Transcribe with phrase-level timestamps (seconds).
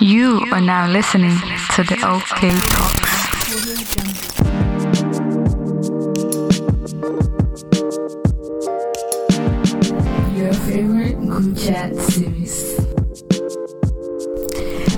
[0.00, 1.36] You are now listening
[1.76, 3.50] to the OK Talks.
[10.34, 12.80] Your favorite group chat series.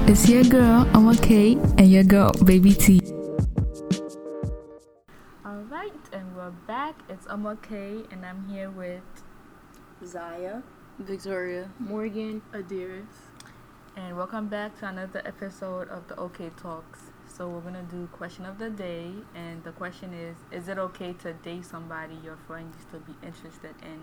[0.09, 3.01] It's your girl, I'm okay, and your girl, Baby T.
[5.45, 6.95] Alright, and we're back.
[7.09, 9.03] It's I'm okay, and I'm here with,
[10.07, 10.63] Zaya.
[10.99, 11.71] Victoria.
[11.81, 12.43] Morgan.
[12.53, 13.32] Adiris.
[13.95, 17.01] And welcome back to another episode of the OK Talks.
[17.27, 21.13] So, we're gonna do question of the day, and the question is Is it okay
[21.15, 24.01] to date somebody your friend used to be interested in?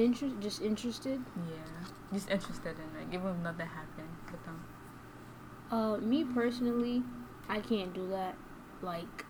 [0.00, 1.20] Inter- just interested?
[1.36, 4.64] Yeah, just interested in it, even if nothing happened with them.
[5.70, 7.02] Uh, me personally,
[7.48, 8.36] I can't do that.
[8.82, 9.24] Like,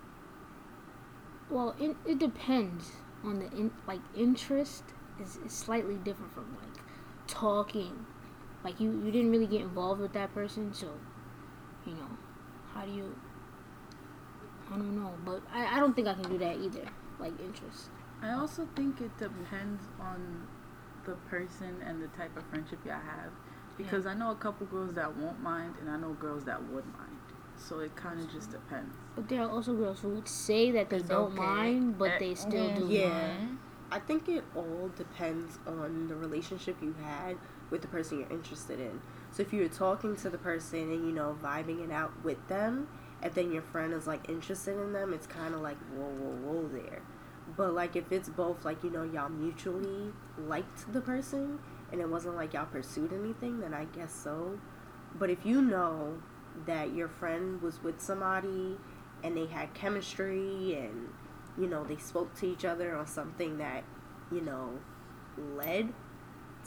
[1.48, 2.92] well, it, it depends
[3.24, 4.84] on the in, like interest
[5.18, 6.82] is, is slightly different from like
[7.26, 8.06] talking.
[8.64, 10.88] Like you, you didn't really get involved with that person, so
[11.86, 12.08] you know,
[12.74, 13.14] how do you?
[14.70, 16.86] I don't know, but I, I don't think I can do that either.
[17.18, 17.90] Like interest.
[18.22, 20.46] I also think it depends on
[21.04, 23.30] the person and the type of friendship y'all have.
[23.76, 26.84] Because I know a couple girls that won't mind, and I know girls that would
[26.92, 27.16] mind.
[27.56, 28.94] So it kind of just depends.
[29.16, 31.36] But there are also girls who would say that they It's don't okay.
[31.42, 33.08] mind, but Eh, they still mm, do Yeah.
[33.08, 33.58] mind.
[33.90, 37.36] I think it all depends on the relationship you had
[37.70, 39.00] with the person you're interested in.
[39.30, 42.88] So if you're talking to the person and you know vibing it out with them,
[43.22, 46.52] and then your friend is like interested in them, it's kind of like whoa, whoa,
[46.52, 47.02] whoa there.
[47.56, 51.58] But like if it's both like you know y'all mutually liked the person
[51.92, 54.58] and it wasn't like y'all pursued anything, then I guess so.
[55.18, 56.18] But if you know
[56.66, 58.76] that your friend was with somebody
[59.22, 61.08] and they had chemistry and
[61.58, 63.84] you know they spoke to each other on something that
[64.30, 64.78] you know
[65.56, 65.92] led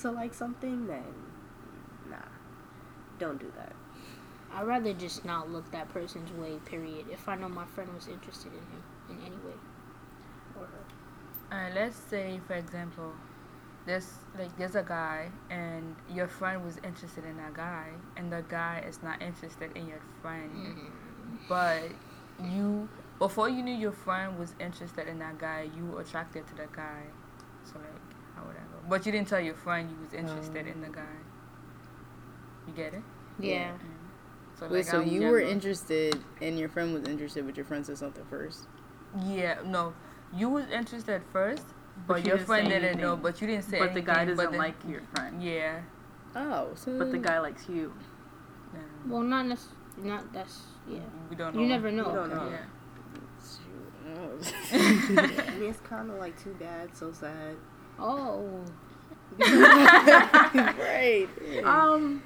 [0.04, 1.14] to like something then
[2.10, 2.30] nah
[3.20, 3.74] don't do that
[4.56, 8.08] I'd rather just not look that person's way, period, if I know my friend was
[8.08, 9.58] interested in him in any way.
[10.60, 11.56] Or her.
[11.56, 13.14] Alright, let's say, for example,
[13.86, 18.44] there's like there's a guy, and your friend was interested in that guy, and the
[18.48, 21.36] guy is not interested in your friend, mm-hmm.
[21.50, 21.82] but
[22.44, 22.88] you
[23.20, 26.68] before you knew your friend was interested in that guy, you were attracted to the
[26.74, 27.02] guy,
[27.66, 28.03] so like or whatever.
[28.90, 30.96] But you didn't tell your friend you was interested in the mm.
[30.96, 31.02] guy.
[32.68, 33.02] You get it?
[33.40, 33.72] Yeah.
[33.72, 33.80] Mm.
[34.60, 37.66] So Wait, so I was you were interested and your friend was interested, but your
[37.66, 38.68] friend said something first?
[39.26, 39.94] Yeah, no,
[40.36, 41.64] you was interested first,
[42.08, 43.16] but, you your didn't friend didn't know.
[43.16, 43.80] But you didn't say.
[43.80, 45.44] But the guy anything, doesn't but then- like your friend.
[45.44, 45.82] Yeah.
[46.36, 47.94] Oh, so But the guy likes you.
[48.74, 48.80] yeah.
[49.08, 49.80] Well, not necessarily.
[49.98, 50.98] Not that's yeah.
[50.98, 51.62] Mm, we don't know.
[51.62, 52.08] You never know.
[52.08, 52.50] You don't know.
[52.50, 52.66] Yeah.
[54.74, 57.56] I mean it's kind of like too bad so sad
[58.00, 58.64] Oh,
[59.40, 61.28] right.
[61.64, 62.24] Um,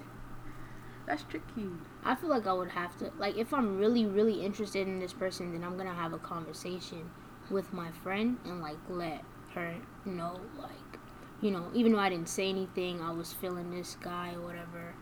[1.06, 1.70] that's tricky.
[2.04, 5.14] I feel like I would have to like if I'm really really interested in this
[5.14, 7.10] person, then I'm gonna have a conversation
[7.50, 9.24] with my friend and like let
[9.54, 9.76] her
[10.06, 11.00] know like
[11.42, 14.96] you know even though I didn't say anything, I was feeling this guy or whatever.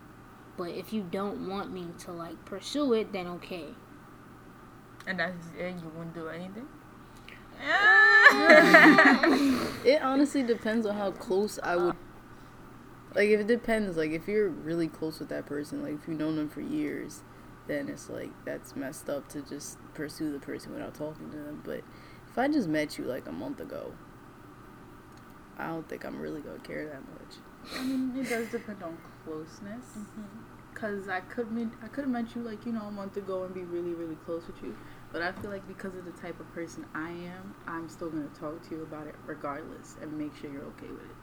[0.56, 3.66] But if you don't want me to like pursue it, then okay.
[5.06, 5.74] And that's it.
[5.76, 6.66] You wouldn't do anything.
[9.86, 11.94] It honestly depends on how close I would.
[13.14, 16.18] Like, if it depends, like, if you're really close with that person, like, if you've
[16.18, 17.22] known them for years,
[17.68, 21.62] then it's like, that's messed up to just pursue the person without talking to them.
[21.64, 21.82] But
[22.28, 23.92] if I just met you, like, a month ago,
[25.58, 27.78] I don't think I'm really gonna care that much.
[27.78, 29.84] I mean, it does depend on closeness.
[29.96, 30.22] Mm-hmm.
[30.74, 33.44] Cause I could meet, I could have met you like you know a month ago
[33.44, 34.76] and be really really close with you,
[35.12, 38.28] but I feel like because of the type of person I am, I'm still gonna
[38.38, 41.16] talk to you about it regardless and make sure you're okay with it.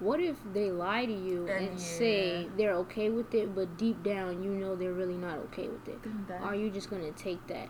[0.00, 2.48] What if they lie to you Then and say yeah.
[2.56, 6.00] they're okay with it, but deep down you know they're really not okay with it?
[6.26, 7.68] That- Are you just gonna take that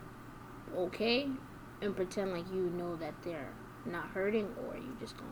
[0.75, 1.27] okay
[1.81, 3.53] and pretend like you know that they're
[3.85, 5.29] not hurting, or are you just gonna?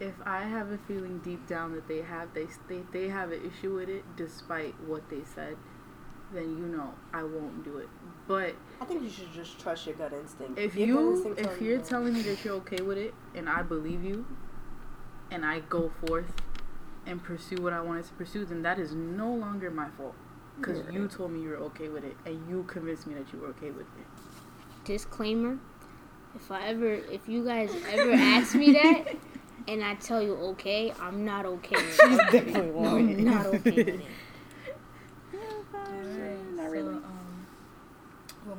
[0.00, 3.40] if I have a feeling deep down that they have they they, they have an
[3.44, 5.56] issue with it despite what they said,
[6.34, 7.88] then you know I won't do it.
[8.26, 11.46] But i think you should just trust your gut instinct if Your you instinct if
[11.46, 11.84] tell you you're no.
[11.84, 14.26] telling me that you're okay with it and I believe you
[15.30, 16.32] and I go forth
[17.06, 20.14] and pursue what I wanted to pursue, then that is no longer my fault.
[20.56, 23.40] Because you told me you were okay with it and you convinced me that you
[23.40, 24.06] were okay with it.
[24.84, 25.58] Disclaimer:
[26.36, 29.16] If I ever, if you guys ever ask me that,
[29.66, 32.32] and I tell you okay, I'm not okay with it.
[32.32, 34.00] Definitely I'm not okay with it.
[35.74, 36.94] Alright, not so, really.
[36.94, 37.46] um,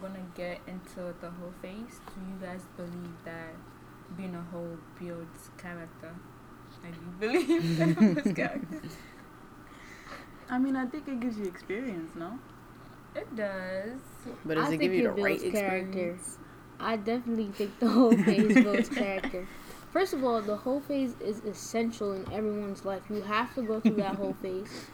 [0.01, 1.99] we're gonna get into the hoe phase.
[2.13, 3.53] Do you guys believe that
[4.17, 6.13] being a whole builds character
[6.83, 8.81] I do believe that was character.
[10.49, 12.39] I mean, I think it gives you experience, no?
[13.15, 13.99] It does.
[14.45, 15.87] But does I it give you it the right character.
[15.87, 16.37] experience?
[16.79, 19.47] I definitely think the hoe phase builds character.
[19.91, 23.03] First of all, the hoe phase is essential in everyone's life.
[23.09, 24.89] You have to go through that whole phase.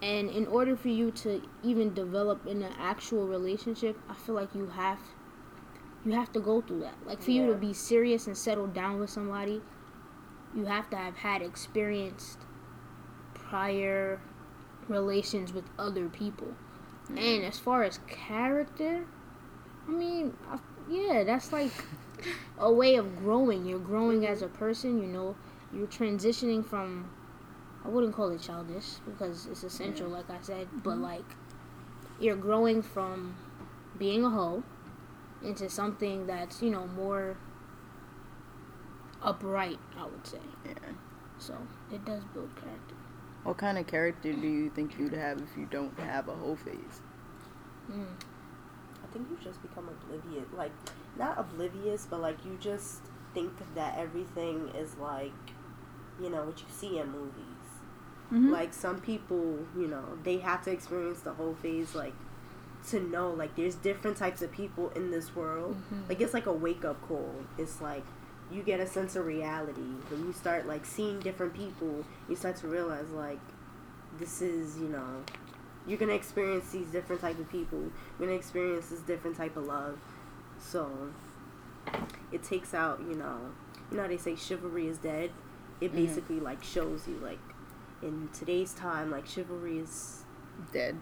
[0.00, 4.54] And in order for you to even develop in an actual relationship, I feel like
[4.54, 5.00] you have
[6.04, 6.94] you have to go through that.
[7.04, 9.60] Like for you to be serious and settle down with somebody,
[10.54, 12.38] you have to have had experienced
[13.34, 14.20] prior
[14.88, 16.54] relations with other people.
[17.08, 17.48] And mm.
[17.48, 19.06] as far as character,
[19.86, 20.58] I mean, I,
[20.88, 21.72] yeah, that's like
[22.58, 23.66] a way of growing.
[23.66, 24.54] You're growing as mm-hmm.
[24.54, 25.36] a person, you know,
[25.72, 27.10] you're transitioning from
[27.84, 31.24] I wouldn't call it childish because it's essential like I said, but like
[32.20, 33.36] you're growing from
[33.98, 34.62] being a hoe
[35.42, 37.36] into something that's, you know, more
[39.22, 40.38] upright, I would say.
[40.66, 40.74] Yeah.
[41.38, 41.54] So,
[41.92, 42.94] it does build character.
[43.44, 46.56] What kind of character do you think you'd have if you don't have a hoe
[46.56, 47.00] phase?
[47.90, 48.06] Mm.
[49.02, 50.46] I think you just become oblivious.
[50.56, 50.72] Like,
[51.16, 53.02] not oblivious, but like you just
[53.34, 55.32] think that everything is like,
[56.20, 57.57] you know, what you see in movies.
[58.32, 58.50] Mhm.
[58.50, 62.14] Like, some people, you know, they have to experience the hoe phase, like,
[62.88, 65.76] to know, like, there's different types of people in this world.
[66.08, 67.34] Like, it's like a wake up call.
[67.56, 68.04] It's like,
[68.50, 69.80] you get a sense of reality.
[70.10, 73.40] When you start, like, seeing different people, you start to realize, like,
[74.18, 75.22] this is, you know,
[75.86, 77.78] you're gonna experience these different type of people.
[78.18, 79.98] You're gonna experience this different type of love.
[80.58, 80.90] So
[82.30, 83.38] it takes out, you know,
[83.90, 85.30] you know how they say chivalry is dead.
[85.80, 85.96] It Mhm.
[85.96, 87.38] basically like shows you like
[88.02, 90.24] in today's time, like chivalry is
[90.72, 90.96] Dead.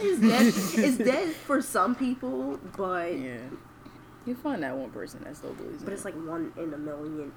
[0.00, 0.46] is dead.
[0.84, 3.38] it's dead for some people, but Yeah.
[4.26, 6.78] You find that one person that still believes in but it's like one in a
[6.78, 7.32] million.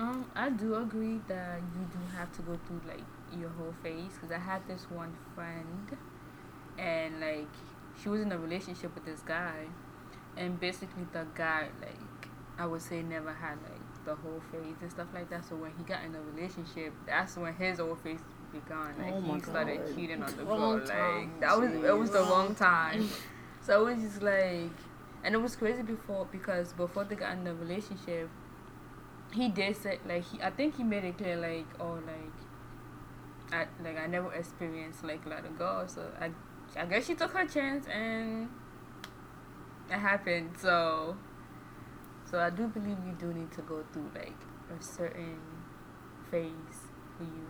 [0.00, 3.04] Um, I do agree that you do have to go through like
[3.38, 5.96] your hoe phase because I had this one friend,
[6.78, 7.46] and like
[8.02, 9.66] she was in a relationship with this guy,
[10.36, 12.28] and basically the guy like
[12.58, 13.73] I would say never had like
[14.04, 15.44] the hoe phase and stuff like that.
[15.48, 18.20] So when he got in a relationship, that's when his hoe phase
[18.52, 18.94] began.
[18.98, 19.94] Like Oh he started God.
[19.96, 20.76] cheating on the girl.
[20.78, 23.08] Like that was it was the Wrong time.
[23.60, 24.70] So it was just like,
[25.24, 28.28] and it was crazy before because before they got in the relationship,
[29.32, 32.32] he did say like he I think he made it clear like oh like
[33.52, 36.30] I like I never experienced like letting go so I
[36.78, 38.48] I guess she took her chance and
[39.90, 41.16] it happened so
[42.30, 44.34] so I do believe you do need to go through like
[44.76, 45.38] a certain
[46.30, 46.52] phase
[47.16, 47.46] for you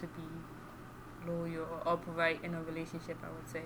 [0.00, 3.62] to be loyal or upright in a relationship I would say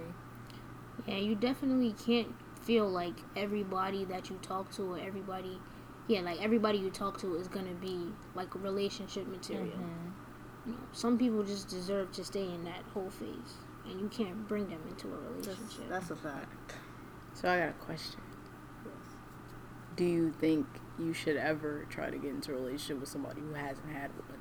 [1.06, 5.58] Yeah, you definitely can't feel like everybody that you talk to or everybody,
[6.06, 9.76] yeah, like everybody you talk to is gonna be like relationship material.
[9.78, 10.12] Mhm.
[10.66, 14.46] You know, some people just deserve to stay in that hoe phase, and you can't
[14.46, 15.88] bring them into a That's, relationship.
[15.88, 16.76] that's a fact.
[17.34, 18.20] So I got a question.
[19.96, 20.66] Do you think
[20.98, 24.38] you should ever try to get into a relationship with somebody who hasn't had one?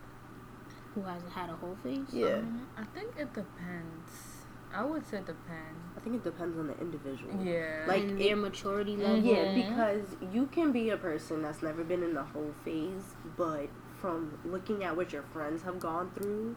[0.95, 2.05] Who hasn't had a hoe phase?
[2.11, 2.35] Yeah.
[2.35, 4.37] Um, I think it depends
[4.73, 7.33] I would say depend I think it depends on the individual.
[7.43, 9.19] yeah Like, and it- maturity level.
[9.19, 13.67] Yeah, because you can be a person that's never been in the hoe phase, but
[13.99, 16.55] from looking at what your friends have gone through,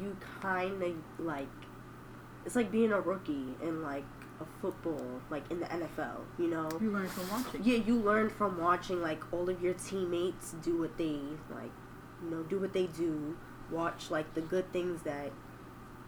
[0.00, 1.46] you kind of like
[2.44, 4.04] it's like being a rookie and like
[4.40, 6.20] a football, like in the NFL.
[6.38, 7.62] You know, You learn from watching.
[7.64, 11.18] yeah, you learn from watching like all of your teammates do what they
[11.50, 11.70] like,
[12.22, 13.36] you know, do what they do.
[13.70, 15.30] Watch like the good things that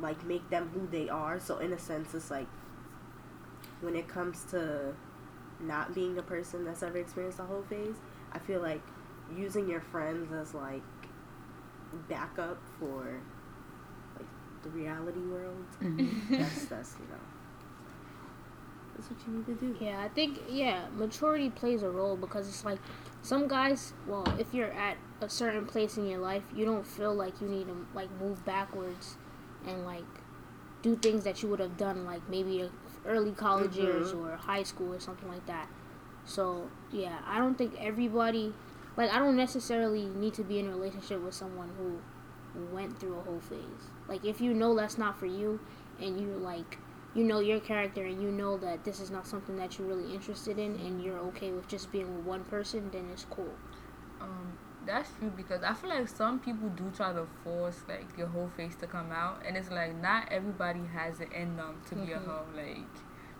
[0.00, 1.38] like make them who they are.
[1.40, 2.46] So in a sense, it's like
[3.80, 4.94] when it comes to
[5.60, 7.94] not being a person that's ever experienced the hoe phase,
[8.32, 8.82] I feel like
[9.36, 10.82] using your friends as like
[12.08, 13.20] backup for
[14.16, 14.26] like
[14.62, 15.64] the reality world.
[15.82, 16.34] Mm-hmm.
[16.36, 17.20] that's that's you know
[18.96, 19.76] that's what you need to do.
[19.84, 22.78] Yeah, I think yeah, maturity plays a role because it's like
[23.22, 23.92] some guys.
[24.06, 27.48] Well, if you're at a certain place in your life, you don't feel like you
[27.48, 29.16] need to like move backwards
[29.66, 30.04] and like
[30.82, 32.68] do things that you would have done like maybe
[33.04, 34.24] early college years Mhm.
[34.24, 35.68] or high school or something like that.
[36.24, 38.54] So yeah, I don't think everybody
[38.96, 41.98] like I don't necessarily need to be in a relationship with someone who
[42.74, 43.90] went through a hoe phase.
[44.08, 45.60] Like if you know that's not for you
[46.00, 46.78] and you like
[47.16, 50.14] you know your character and you know that this is not something that you're really
[50.14, 53.54] interested in and you're okay with just being with one person, then it's cool.
[54.20, 58.28] Um, that's true because I feel like some people do try to force like your
[58.28, 61.96] hoe phase to come out, and it's like not everybody has it in them to
[61.96, 62.44] be a hoe.
[62.54, 62.86] Like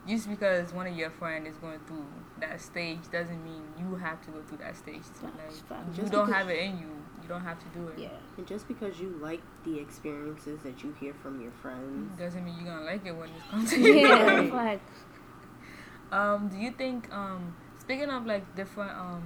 [0.09, 2.07] just because one of your friend is going through
[2.41, 5.03] that stage doesn't mean you have to go through that stage.
[5.03, 5.97] Facts, like facts.
[5.97, 7.99] you Just don't have it in you, you don't have to do it.
[7.99, 8.09] Yeah.
[8.37, 12.55] And just because you like the experiences that you hear from your friends, Doesn't mean
[12.57, 13.95] you're gonna like it when it comes to you.
[14.07, 14.41] Yeah.
[14.53, 14.81] Like,
[16.13, 19.25] Um, do you think um speaking of like different um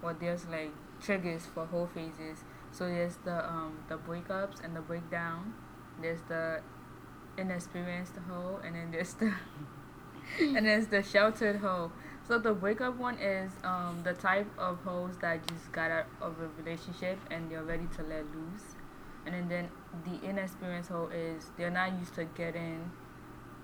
[0.00, 2.42] what there's like triggers for hoe phases.
[2.72, 5.54] So there's the um the breakups and the breakdown.
[6.02, 6.60] There's the
[7.38, 9.32] inexperienced hoe and then there's the
[10.40, 11.92] and there's the sheltered hoe.
[12.26, 16.34] So the breakup one is um the type of hoes that just got out of
[16.40, 18.74] a relationship and they're ready to let loose.
[19.24, 19.68] And then, then
[20.04, 22.90] the inexperienced hoe is they're not used to getting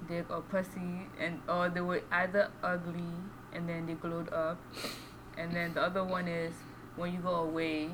[0.09, 3.15] dick or pussy and or they were either ugly
[3.53, 4.59] and then they glowed up
[5.39, 6.53] and then the other one is
[6.97, 7.89] when you go away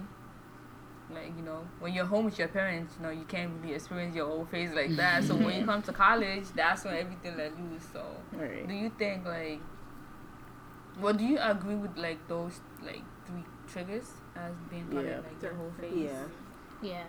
[1.13, 4.17] like you know when you're home with your parents you know you can't really experience
[4.17, 7.53] your old phase like that so when you come to college that's when everything let
[7.61, 8.67] loose so Right.
[8.67, 9.61] do you think like
[11.01, 15.19] well do you agree with like those like three triggers as being part Yeah.
[15.19, 16.23] of like the hoe phase yeah.
[16.83, 17.05] yeah.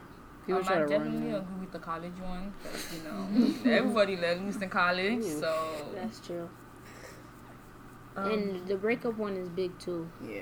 [0.45, 1.37] People um, try I to definitely that.
[1.41, 5.39] agree with the college one because you know everybody let loose in college, Ooh.
[5.41, 5.51] so
[5.93, 6.49] That's true.
[8.15, 10.09] um, and the breakup one is big too.
[10.27, 10.41] Yeah.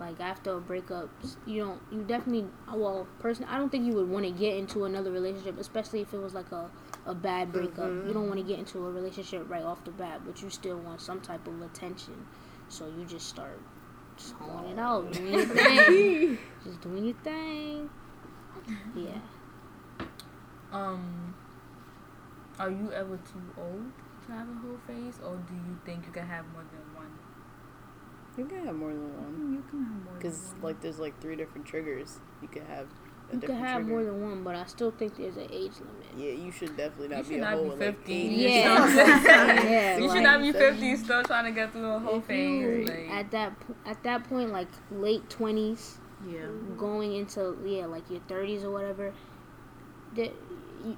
[0.00, 1.10] Like after a breakup,
[1.46, 1.80] you don't.
[1.92, 2.46] You definitely.
[2.72, 6.12] Well, person, I don't think you would want to get into another relationship, especially if
[6.14, 6.70] it was like a
[7.08, 7.90] a bad breakup.
[8.06, 10.78] You don't want to get into a relationship right off the bat, but you still
[10.78, 12.26] want some type of attention.
[12.68, 13.58] So you just start
[14.18, 17.90] just honing it out, doing your thing, just doing your thing.
[18.94, 19.08] Yeah.
[20.72, 21.34] um,
[22.58, 23.90] are you ever too old
[24.26, 27.18] to have a hoe phase, or do you think you can have more than one?
[28.36, 29.52] You can have more than one.
[29.54, 30.14] You can have more.
[30.14, 32.20] Because, like, there's like three different triggers.
[32.42, 33.88] You could have a You can have trigger.
[33.90, 36.06] more than one, but I still think there's an age limit.
[36.16, 38.12] Yeah, you should definitely not You be should a not whole be at, like, 50.
[38.14, 38.64] Yeah.
[38.64, 39.72] know what I'm saying?
[39.72, 42.24] Yeah, you like- should not be 50 still trying to get through a whole If
[42.24, 42.60] phase.
[42.62, 43.52] you Like, at that
[43.86, 46.46] at that point, like late twenties, yeah.
[46.78, 49.12] going into yeah like your 30s or whatever
[50.16, 50.32] that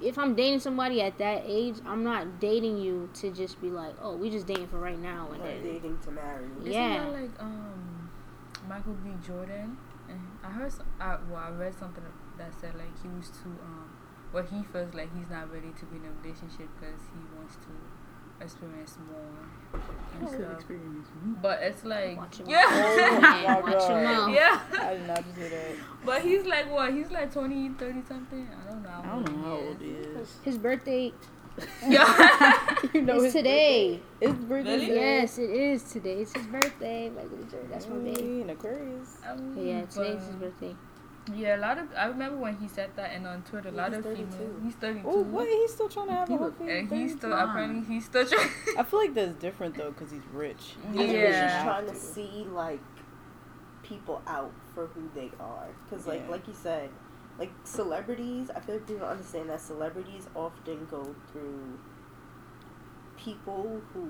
[0.01, 3.93] if i'm dating somebody at that age i'm not dating you to just be like
[4.01, 6.45] oh we just dating for right now and then dating to marry.
[6.61, 6.99] Isn't Yeah.
[7.03, 8.09] that like um
[8.69, 9.09] Michael B.
[9.25, 9.75] Jordan?
[10.09, 12.03] And I heard, some, I, well, I read something
[12.37, 13.89] that said like he was too um,
[14.33, 17.55] well he feels like he's not ready to be in a relationship because he wants
[17.57, 17.71] to
[18.43, 19.21] experience more
[19.73, 20.55] and You could stuff.
[20.55, 21.35] experience me.
[21.41, 23.21] But it's like Watch your yeah, mouth.
[23.21, 24.03] my watch your God.
[24.03, 24.59] mouth yeah.
[24.81, 25.75] I did not just hear that.
[26.05, 26.91] But he's like what?
[26.93, 28.47] He's like 20, 30 something.
[28.49, 28.89] I don't know.
[28.89, 30.37] I don't know how old he is.
[30.43, 31.13] his birthday
[31.87, 32.75] Yeah.
[32.93, 34.77] you know is his today It's birthday.
[34.87, 34.95] Really?
[34.95, 37.43] yes it is today it's his birthday Michael B.
[37.51, 39.17] Jordan, that's my baby In Aquarius.
[39.29, 40.75] Um, yeah today's his birthday
[41.35, 43.89] Yeah, a lot of I remember when he said that, and on Twitter, a lot
[43.89, 44.25] he's of 32.
[44.31, 44.61] females.
[44.63, 45.07] He's thirty two.
[45.07, 46.69] Oh, wait, he's still trying to have He a whole look- thing.
[46.69, 47.47] And he's still fine.
[47.49, 48.49] apparently he's still trying.
[48.77, 50.75] I feel like that's different though, because he's rich.
[50.89, 52.79] I think he's just trying to see like
[53.83, 55.67] people out for who they are.
[55.87, 56.31] Because like Yeah.
[56.31, 56.89] like you said,
[57.37, 61.77] like celebrities, I feel like people understand that celebrities often go through
[63.17, 64.09] people who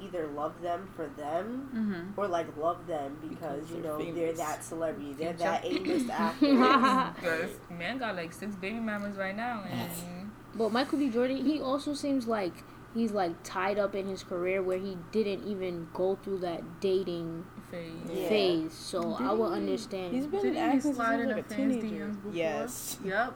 [0.00, 2.20] either love them for them Mm-hmm.
[2.20, 5.44] or like love them because, Because you they're know they're that celebrity, they're Future.
[5.44, 7.14] that A-list actor.
[7.20, 11.08] Because man got like six baby mamas right now, and But Michael B.
[11.10, 12.52] Jordan, he also seems like
[12.94, 17.44] he's like tied up in his career where he didn't even go through that dating
[17.70, 17.90] phase.
[18.12, 18.28] Yeah.
[18.28, 18.72] phase.
[18.72, 20.14] So I will understand.
[20.14, 21.86] He's been Did in he acting since he slide was in like a a teenager.
[21.86, 22.32] DMs before?
[22.32, 22.98] Yes.
[23.04, 23.34] Yep.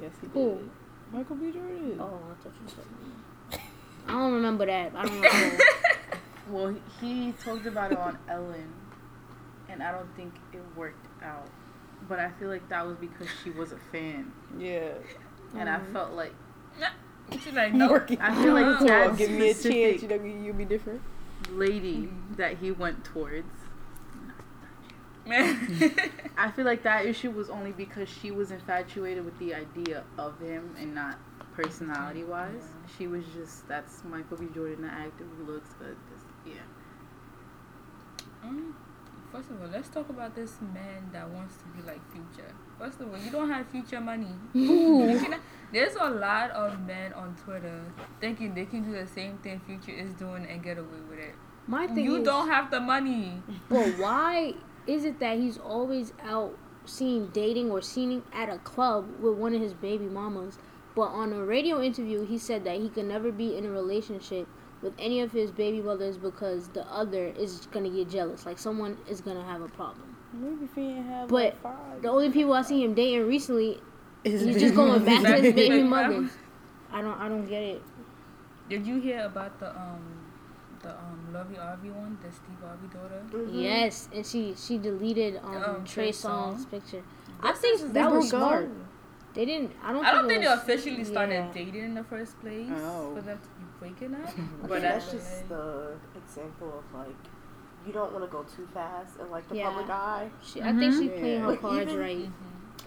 [0.00, 0.32] Yes, he did.
[0.34, 0.58] Who?
[1.12, 1.50] Michael B.
[1.50, 1.96] Jordan.
[1.98, 2.84] Oh, I thought you said.
[4.08, 4.92] I don't remember that.
[4.96, 5.58] I don't know.
[6.50, 8.72] Well, he talked about it on Ellen,
[9.68, 11.46] and I don't think it worked out.
[12.08, 14.92] But I feel like that was because she was a fan, Yeah.
[15.56, 15.92] and I Mhm.
[15.92, 16.32] felt like
[17.42, 17.90] She's like, no.
[17.90, 18.18] Working.
[18.20, 19.58] I feel like Come that on, give me a chance.
[19.58, 21.02] specific You know, you'll be different.
[21.52, 23.46] lady that he went towards.
[25.26, 25.92] Man.
[26.38, 30.40] I feel like that issue was only because she was infatuated with the idea of
[30.40, 31.18] him and not
[31.54, 32.64] personality wise.
[32.96, 34.46] She was just that's Michael B.
[34.54, 35.96] Jordan, the actor who looks good.
[36.10, 36.62] This, yeah.
[38.44, 38.72] Mm,
[39.32, 42.50] First of all, let's talk about this man that wants to be like Future.
[42.78, 44.32] First of all, you don't have future money.
[45.72, 47.82] There's a lot of men on Twitter
[48.20, 51.34] thinking they can do the same thing Future is doing and get away with it.
[51.66, 53.42] My thing You is, don't have the money.
[53.68, 54.54] But why
[54.86, 59.54] is it that he's always out seen dating or seen at a club with one
[59.54, 60.58] of his baby mamas?
[60.98, 64.48] But on a radio interview, he said that he could never be in a relationship
[64.82, 68.44] with any of his baby brothers because the other is gonna get jealous.
[68.44, 70.16] Like someone is gonna have a problem.
[70.32, 72.02] Maybe if he ain't have But like five.
[72.02, 73.80] The only people I see him dating recently,
[74.24, 76.32] His he's just going back to his Baby baby mothers.
[76.90, 77.82] I don't, I don't get it.
[78.68, 80.02] Did you hear about the um
[80.82, 83.22] the um Lori Harvey one, the Steve Harvey daughter.
[83.30, 83.62] Mhm.
[83.62, 86.70] Yes, and she she deleted um, Um, Trey Trey Songz Songz.
[86.72, 87.04] picture.
[87.40, 88.64] I think that was broke up.
[89.32, 89.34] Smart.
[89.34, 89.72] They didn't.
[89.84, 90.04] I don't.
[90.04, 91.50] I don't it think they officially started yeah.
[91.52, 93.14] dating in the first place Oh.
[93.14, 94.30] for them to be breaking up.
[94.68, 97.14] But that's that's just the example of like
[97.86, 99.70] you don't want to go too fast and like the Yeah.
[99.70, 100.30] public eye.
[100.44, 102.30] She, I think she playing her Like, cards even- right.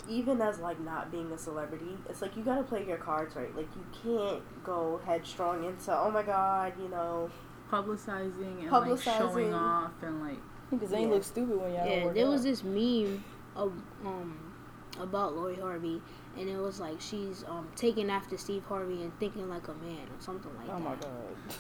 [0.10, 3.55] Even as like not being a celebrity, it's like you gotta play your cards right.
[3.55, 7.29] Like you can't go headstrong into oh my god, you know.
[7.71, 10.38] Publicizing and like showing off and like
[10.69, 11.07] Because they Yeah.
[11.07, 12.31] look stupid when y'all Yeah, work there out.
[12.31, 13.24] was this meme
[13.55, 13.71] of
[14.05, 14.53] um
[15.00, 16.01] about Lori Harvey,
[16.38, 20.08] and it was like she's um taking after Steve Harvey and thinking like a man
[20.16, 20.80] or something like Oh that.
[20.84, 21.56] my god.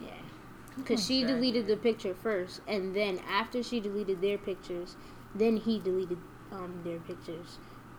[0.00, 0.08] Yeah.
[0.76, 4.94] Because she deleted the picture first, and then after she deleted their pictures,
[5.34, 6.18] then he deleted
[6.52, 7.56] um, their pictures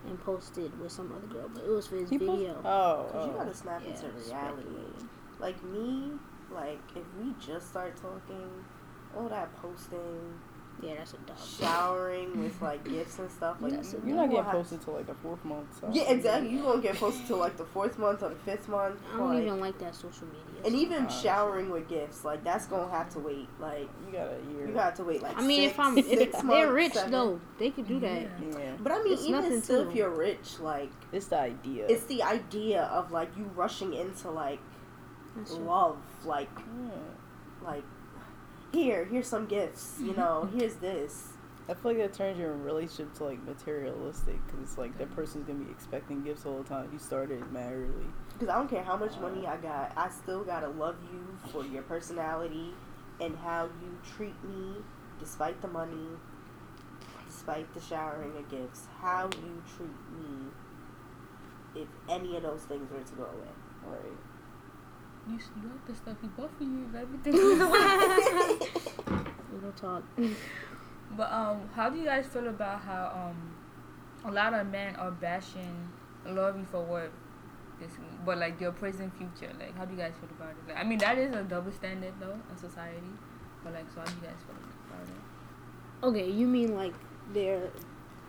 [0.08, 1.50] and posted with some other girl.
[1.52, 2.62] But it was for his He post- video.
[2.64, 3.38] Oh, Cause you oh.
[3.40, 4.68] gotta snap Yeah, into reality.
[5.40, 6.12] Like me,
[6.54, 8.48] like if we just start talking,
[9.18, 10.40] all that posting,
[10.82, 11.38] Yeah, that's a dub.
[11.40, 14.82] showering with like gifts and stuff, like That's a you You're not gonna getting posted
[14.82, 15.80] till like the fourth month.
[15.80, 15.90] So.
[15.92, 16.52] Yeah, exactly.
[16.52, 19.00] You won't get posted to like the fourth month or the fifth month.
[19.14, 20.44] I don't like- even like that social media.
[20.66, 23.48] And even Oh, showering with gifts, like that's gonna have to wait.
[23.60, 24.68] Like You got a year.
[24.68, 25.22] you got to wait.
[25.24, 27.12] Like I mean, six, if I'm six if months, they're rich seven.
[27.12, 28.22] though, they could do that.
[28.22, 28.30] Yeah.
[28.60, 28.72] yeah.
[28.80, 31.88] But I mean, It's even still, if you're rich, like It's the idea.
[31.88, 34.60] it's the idea of like you rushing into like
[35.36, 35.64] That's true.
[35.66, 36.92] love, like Yeah.
[37.68, 37.84] like
[38.72, 39.96] here, here's some gifts.
[40.00, 40.20] You mm-hmm.
[40.20, 41.30] know, here's this.
[41.70, 45.46] I feel like that turns your relationship to like materialistic because it's like that person's
[45.46, 46.90] gonna be expecting gifts all the time.
[46.94, 48.08] You started mad early.
[48.32, 51.66] Because I don't care how much money I got, I still gotta love you for
[51.66, 52.74] your personality
[53.20, 54.76] and how you treat me,
[55.20, 56.08] despite the money,
[57.28, 58.86] despite the showering of gifts.
[59.02, 63.52] How you treat me, if any of those things were to go away.
[63.86, 64.27] Right.
[65.28, 67.34] You, you got the stuff he bought for you, everything.
[69.62, 70.04] Real talk.
[71.18, 73.56] but um, how do you guys feel about how um,
[74.24, 75.90] a lot of men are bashing
[76.26, 77.12] Lori for what?
[77.80, 77.92] This,
[78.26, 79.54] but like they're praising Future.
[79.60, 80.70] Like, how do you guys feel about it?
[80.70, 83.12] Like, I mean, that is a double standard though in society.
[83.64, 84.56] But like, so how do you guys feel
[84.90, 85.22] about it?
[86.04, 86.94] Okay, you mean like
[87.34, 87.70] they're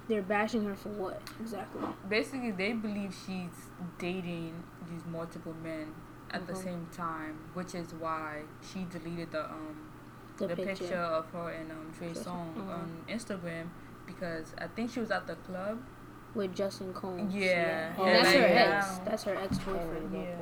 [0.09, 1.83] they're bashing her for what exactly?
[2.09, 4.55] Basically, they believe she's dating
[4.91, 5.95] these multiple men
[6.31, 6.65] at the Mhm.
[6.65, 9.77] same time, which is why she deleted the um
[10.37, 10.75] The, the picture.
[10.85, 12.71] picture, of her and um Trey Song Songz.
[12.71, 13.69] on Instagram
[14.07, 15.79] because I think she was at the club.
[16.35, 17.35] with Justin Combs.
[17.35, 17.93] Yeah.
[17.99, 18.99] Oh, Yeah, that's her ex.
[18.99, 20.13] That's her ex boyfriend.
[20.15, 20.37] Yeah.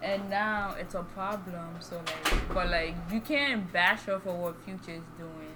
[0.00, 1.68] And now it's a problem.
[1.80, 5.55] So like, but like you can't bash her for what Future is doing.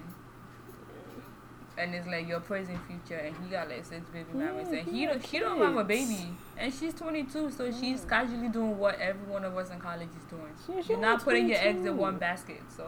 [1.81, 5.05] And it's like you're praising Future, and he got like six baby mamas, and he
[5.05, 7.79] mm, don't, she don't have a baby, and she's 22, so mm.
[7.79, 10.53] she's casually doing what every one of us in college is doing.
[10.69, 12.87] Yeah, she You're not only putting your eggs in one basket, so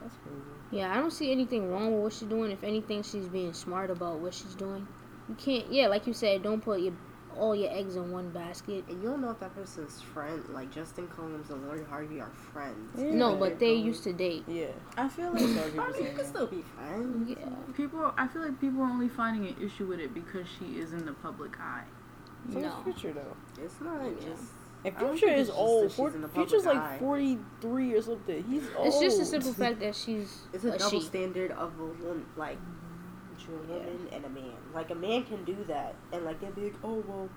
[0.00, 0.40] That's crazy.
[0.70, 2.50] Yeah, I don't see anything wrong with what she's doing.
[2.50, 4.88] If anything, she's being smart about what she's doing.
[5.28, 5.70] You can't.
[5.70, 6.94] Yeah, like you said, don't put your
[7.38, 8.84] all your eggs in one basket.
[8.88, 12.30] And you don't know if that person's friend, like Justin Combs and Lori Harvey, are
[12.52, 12.94] friends.
[12.98, 13.14] Yeah.
[13.14, 14.44] No, but they Going- used to date.
[14.46, 14.66] Yeah.
[14.96, 15.40] I feel like
[15.74, 16.26] what I mean, you saying.
[16.28, 17.30] still be friends.
[17.30, 17.46] Yeah.
[17.76, 18.12] people.
[18.16, 21.04] I feel like people are only finding an issue with it because she is in
[21.06, 21.84] the public eye.
[22.52, 22.72] So No.
[22.84, 23.36] future though.
[23.62, 24.28] It's not Yeah.
[24.30, 24.42] just.
[24.84, 25.92] And Future is old.
[25.92, 26.96] For- Future's like eye.
[26.98, 28.42] 43 or something.
[28.50, 28.88] He's old.
[28.88, 31.06] It's just a simple fact that she's It's a a double she.
[31.06, 32.58] standard of a woman, like
[33.42, 34.54] between a woman and a man.
[34.74, 37.28] Like a man can do that, and like they'd be like, "Oh well,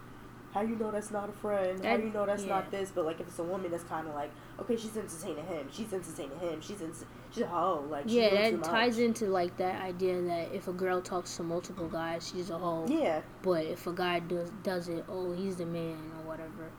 [0.54, 1.84] how you know that's not a friend?
[1.84, 2.50] how you know that's yeah.
[2.50, 5.46] not this?" But like if it's a woman, that's kind of like, "Okay, she's entertaining
[5.46, 5.68] him.
[5.72, 6.62] She's entertaining him.
[6.62, 6.94] She's in,
[7.32, 7.86] she's a hoe.
[7.90, 11.44] Like she's Yeah, that ties into like that idea that if a girl talks to
[11.44, 12.86] multiple guys, she's a hoe.
[12.88, 16.72] Yeah, But if a guy does does it, oh, he's the man or whatever.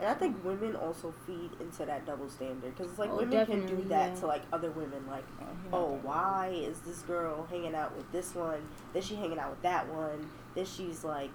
[0.00, 3.44] And I think women also feed into that double standard because it's like Oh, women
[3.46, 4.20] can do that yeah.
[4.20, 5.24] to like other women, like.
[5.40, 8.60] Oh, oh, that why is this girl hanging out with this one?
[8.92, 10.28] Then she hanging out with that one.
[10.54, 11.30] Then she's like,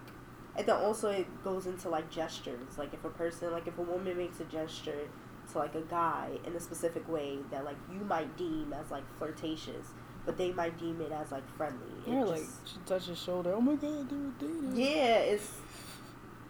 [0.56, 2.78] and then also it goes into like gestures.
[2.78, 5.08] Like if a person, like if a woman makes a gesture
[5.52, 9.04] to like a guy in a specific way that like you might deem as like
[9.18, 9.88] flirtatious,
[10.26, 11.88] but they might deem it as like friendly.
[12.08, 13.54] It Yeah, like just- she touched his shoulder.
[13.54, 14.74] Oh my god, dude, were dating.
[14.76, 15.52] yeah, it's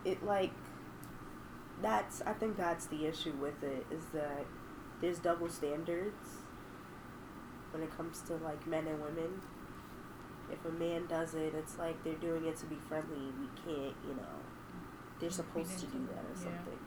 [0.05, 0.51] it like
[1.83, 4.45] that's I think that's the issue with it is that
[5.01, 6.37] there's double standards
[7.71, 9.41] when it comes to like men and women.
[10.51, 13.17] If a man does it, it's like they're doing it to be friendly.
[13.39, 14.39] We can't, you know,
[15.19, 16.43] they're supposed to do that or Yeah.
[16.43, 16.79] something.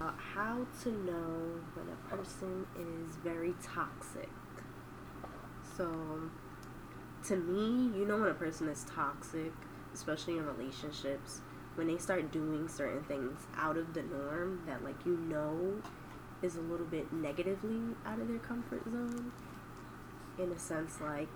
[0.00, 4.28] Uh, how to know when a person is very toxic.
[5.76, 6.30] So,
[7.26, 9.52] to me, you know when a person is toxic,
[9.94, 11.40] especially in relationships,
[11.78, 15.80] when they start doing certain things out of the norm that like you know
[16.42, 19.30] is a little bit negatively out of their comfort zone.
[20.38, 21.28] In a sense, like,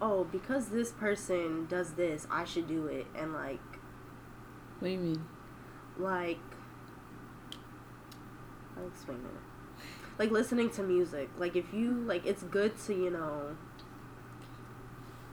[0.00, 3.60] oh, because this person does this, I should do it, and like,
[4.78, 5.26] What do you mean?
[5.98, 6.38] like,
[8.76, 9.82] I'll explain it.
[10.18, 13.56] Like listening to music, like if you like, it's good to you know,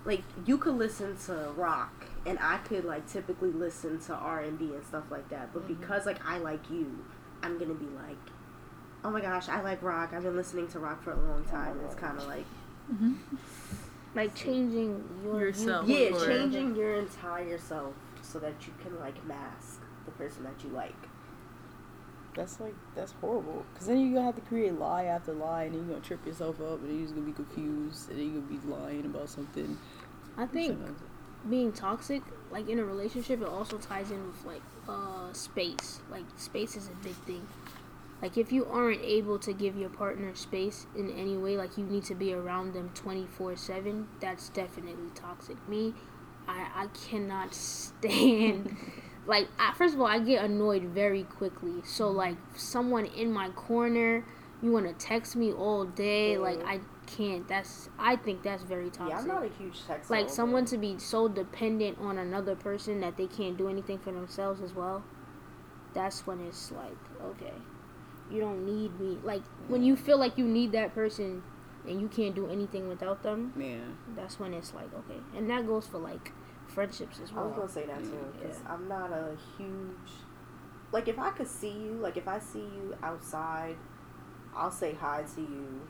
[0.06, 4.58] like you could listen to rock, and I could like typically listen to R and
[4.58, 5.54] B and stuff like that.
[5.54, 5.74] But mm-hmm.
[5.76, 7.06] because like I like you,
[7.44, 8.18] I'm gonna be like,
[9.04, 10.14] oh my gosh, I like rock.
[10.14, 11.80] I've been listening to rock for a long time.
[11.86, 12.46] It's kind of like
[12.92, 13.14] mm-hmm.
[14.16, 15.86] Like changing your Yourself.
[15.86, 16.12] viewpoint.
[16.12, 20.64] yeah, Or- changing your entire self so that you can like mask the person that
[20.64, 20.96] you like.
[22.36, 23.66] That's like that's horrible.
[23.76, 26.26] Cause then you're gonna have to create lie after lie, and then you're gonna trip
[26.26, 29.06] yourself up, and then you're just gonna be confused, and then you're gonna be lying
[29.06, 29.78] about something.
[30.38, 31.02] I think Sometimes-
[31.48, 32.22] being toxic,
[32.52, 36.02] like in a relationship, it also ties in with like uh space.
[36.10, 37.48] Like space is a big thing.
[38.22, 41.86] Like if you aren't able to give your partner space in any way, like you
[41.86, 45.58] need to be around them twenty four seven, that's definitely toxic.
[45.70, 45.94] Me,
[46.48, 48.76] I I cannot stand.
[49.26, 51.82] like I, first of all, I get annoyed very quickly.
[51.86, 54.26] So like someone in my corner,
[54.62, 56.62] you want to text me all day, like.
[56.66, 56.82] I
[57.18, 57.48] can't.
[57.48, 60.10] That's I think that's very toxic Yeah, I'm not a huge text.
[60.10, 64.12] like someone to be so dependent on another person that they can't do anything for
[64.12, 65.04] themselves as well
[65.94, 67.54] that's when it's like okay
[68.32, 71.42] you don't need me like when you feel like you need that person
[71.88, 73.78] and you can't do anything without them Yeah.
[74.16, 76.32] that's when it's like okay and that goes for like
[76.68, 77.46] friendships as well.
[77.46, 80.12] I was gonna say that too because I'm not a huge
[80.92, 83.76] like if I could see you like if I see you outside,
[84.56, 85.82] I'll say hi to you.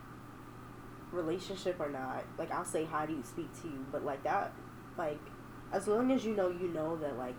[1.12, 4.52] Relationship or not, like I'll say hi to you, speak to you, but like that,
[4.96, 5.20] like
[5.72, 7.36] as long as you know you know that like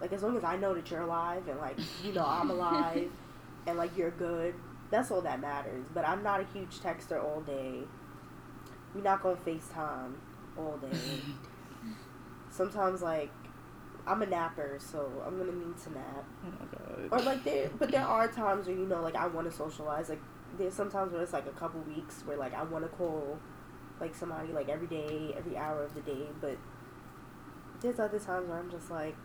[0.00, 3.10] like as long as I know that you're alive and like you know I'm alive
[3.66, 4.54] and like you're good,
[4.90, 5.86] that's all that matters.
[5.92, 7.80] But I'm not a huge texter all day.
[8.94, 10.14] We're not gonna FaceTime
[10.56, 10.98] all day.
[12.50, 13.30] Sometimes like
[14.06, 16.24] I'm a napper, so I'm gonna need to nap.
[16.44, 17.16] Oh.
[17.16, 20.08] Or like there, but there are times where you know, like I want to socialize.
[20.08, 20.22] Like
[20.56, 23.38] there's sometimes where it's like a couple weeks where like I want to call,
[24.00, 26.26] like somebody like every day, every hour of the day.
[26.40, 26.56] But
[27.80, 29.16] there's other times where I'm just like,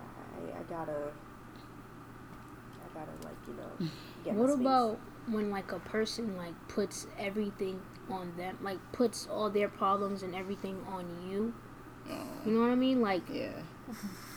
[0.00, 1.10] I, I gotta,
[2.82, 3.90] I gotta like you know.
[4.24, 9.48] Get what about when like a person like puts everything on them like puts all
[9.48, 11.54] their problems and everything on you
[12.44, 13.48] you know what i mean like Yeah.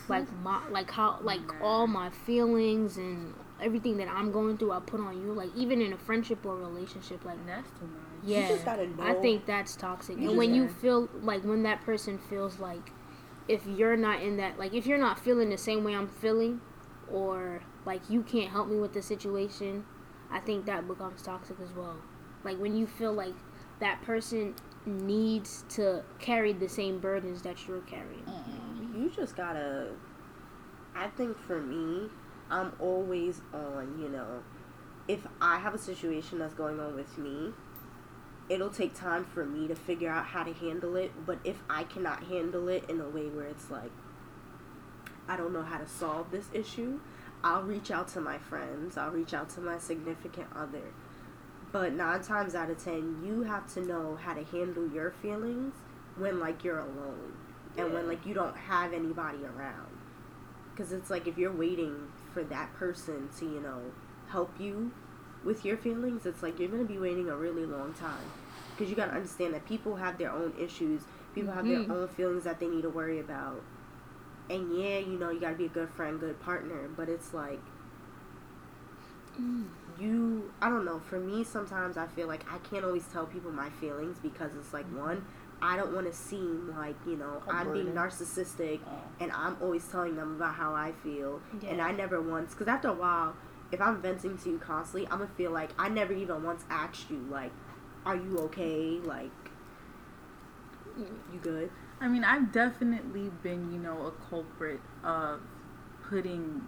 [0.08, 4.80] like my like how like all my feelings and everything that I'm going through I
[4.80, 8.24] put on you like even in a friendship or relationship like That's too much.
[8.24, 10.18] yeah just gotta know- I think that's toxic.
[10.18, 12.92] You and when just- you feel like when that person feels like
[13.48, 16.60] if you're not in that like if you're not feeling the same way I'm feeling
[17.10, 19.84] or like you can't help me with the situation
[20.30, 21.96] I think that becomes toxic as well.
[22.44, 23.34] Like when you feel like
[23.80, 28.22] that person needs to carry the same burdens that you're carrying.
[28.24, 29.02] Mm-hmm.
[29.02, 29.88] You just gotta
[30.94, 32.08] i think for me
[32.50, 34.42] i'm always on you know
[35.06, 37.52] if i have a situation that's going on with me
[38.48, 41.12] it'll take time for me to figure out how to handle it.
[41.26, 43.90] But if i cannot handle it in a way where it's like
[45.28, 47.00] i don't know how to solve this issue
[47.44, 48.96] i'll reach out to my friends.
[48.96, 50.92] I'll reach out to my significant other.
[51.70, 55.74] But nine times out of ten you have to know how to handle your feelings
[56.16, 57.34] when like you're alone
[57.76, 59.98] and when like you don't have anybody around.
[60.74, 63.80] Because it's like if you're waiting for that person to you know
[64.28, 64.92] help you
[65.44, 68.30] with your feelings it's like you're gonna be waiting a really long time.
[68.70, 71.02] Because you gotta understand that people have their own issues
[71.34, 71.92] people have their mm-hmm.
[71.92, 73.62] own feelings that they need to worry about.
[74.50, 77.60] And yeah you know you gotta be a good friend good partner but it's like
[79.40, 79.66] mm.
[80.00, 83.52] you i don't know for me sometimes i feel like i can't always tell people
[83.52, 85.22] my feelings because it's like one
[85.60, 88.90] i don't want to seem like you know A i'm being narcissistic Oh.
[89.20, 92.88] and i'm always telling them about how i feel and i never once because after
[92.88, 93.34] a while
[93.72, 97.10] if i'm venting to you constantly i'm gonna feel like i never even once asked
[97.10, 97.52] you like
[98.06, 99.30] are you okay like
[100.96, 105.40] you good I mean, I've definitely been, you know, a culprit of
[106.08, 106.62] putting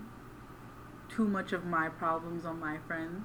[1.09, 3.24] too much of my problems on my friends.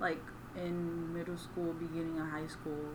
[0.00, 0.22] Like
[0.56, 2.94] in middle school, beginning of high school,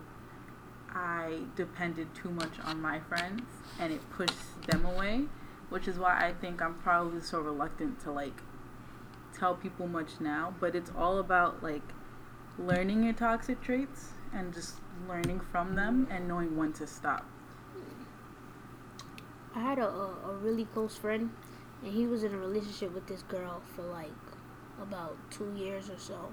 [0.93, 3.43] I depended too much on my friends
[3.79, 5.25] and it pushed them away,
[5.69, 8.41] which is why I think I'm probably so reluctant to like
[9.37, 10.53] tell people much now.
[10.59, 11.83] But it's all about like
[12.57, 14.75] learning your toxic traits and just
[15.07, 17.25] learning from them and knowing when to stop.
[19.55, 21.31] I had a, a, really close friend,
[21.83, 24.11] and he was in a relationship with this girl for like
[24.79, 26.31] about two years or so.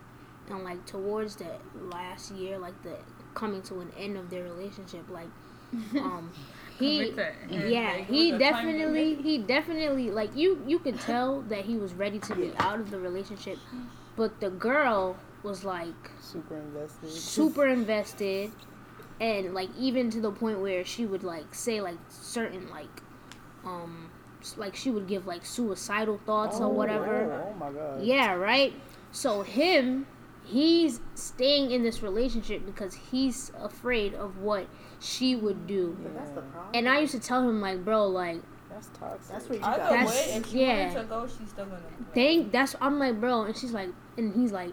[0.51, 2.99] and like towards the last year, like the
[3.37, 5.29] coming to an end of their relationship, like
[5.99, 6.31] um
[6.79, 7.13] he
[7.51, 11.65] yeah like, he with the time definitely he definitely like you you could tell that
[11.65, 13.59] he was ready to be out of the relationship
[14.17, 17.11] but the girl was like Super invested.
[17.11, 18.53] super invested
[19.21, 23.03] and like even to the point where she would like say like certain like
[23.65, 24.11] um
[24.57, 28.03] like she would give like suicidal thoughts or whatever Oh, oh my god.
[28.03, 28.73] yeah, right.
[29.13, 30.07] So him,
[30.47, 34.67] he's staying in this relationship because he's afraid of what
[35.01, 35.97] she would do.
[36.03, 36.71] But that's the problem.
[36.75, 39.33] And I used to tell him like, bro, like, That's toxic.
[39.33, 39.91] That's where you Either got.
[39.91, 40.87] That's- way, if she yeah.
[40.89, 41.77] wanted to go, she's still gonna.
[41.99, 44.73] like, dang, that's I'm like, bro, and she's like, and he's like,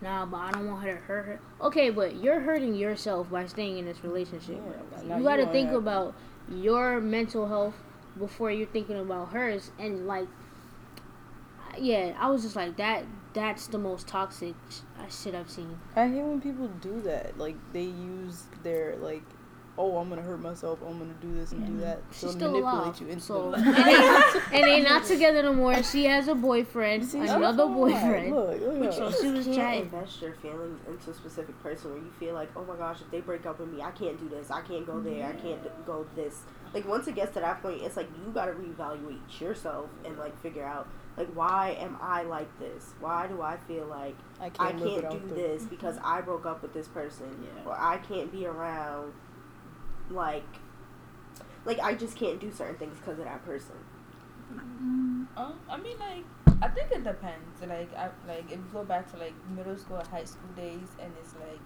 [0.00, 1.40] nah, but I don't want her to hurt her.
[1.60, 4.58] Okay, but you're hurting yourself by staying in this relationship.
[4.58, 6.14] Yeah, you you got to think have- about
[6.50, 7.74] your mental health
[8.18, 10.28] before you're thinking about hers, and like,
[11.78, 13.04] yeah, I was just like that.
[13.34, 15.78] That's the most toxic sh- uh, shit I've seen.
[15.96, 17.38] I hate when people do that.
[17.38, 19.22] Like they use their like,
[19.78, 20.80] oh, I'm gonna hurt myself.
[20.86, 22.02] I'm gonna do this and do that.
[22.12, 23.56] She's to still manipulate alive, you into so the-
[24.52, 25.82] and, they're not together no more.
[25.82, 28.34] She has a boyfriend, See, another boyfriend.
[28.34, 29.82] Look, look at So she was can't chatting.
[29.84, 33.10] invest your feelings into a specific person where you feel like, oh my gosh, if
[33.10, 35.86] they break up with me, I can't do this, I can't go there, I can't
[35.86, 36.40] go this.
[36.74, 40.38] Like once it gets to that point, it's like you gotta reevaluate yourself and like
[40.42, 40.86] figure out
[41.16, 42.94] like why am I like this?
[43.00, 45.36] Why do I feel like I I can't, live can't without do them.
[45.36, 47.68] this because I broke up with this person, Yeah.
[47.70, 49.12] or I can't be around
[50.10, 50.44] like
[51.64, 53.76] like I just can't do certain things because of that person.
[55.36, 56.24] Um, I mean, like,
[56.60, 57.60] I think it depends.
[57.66, 60.88] Like, I like if you go back to like middle school, or high school days,
[61.00, 61.60] and it's like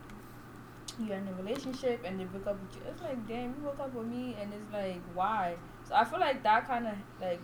[0.99, 2.83] you're in a relationship and they break up with you.
[2.89, 5.57] It's like, damn, you broke up with me, and it's like, why?
[5.89, 7.41] So I feel like that kind of like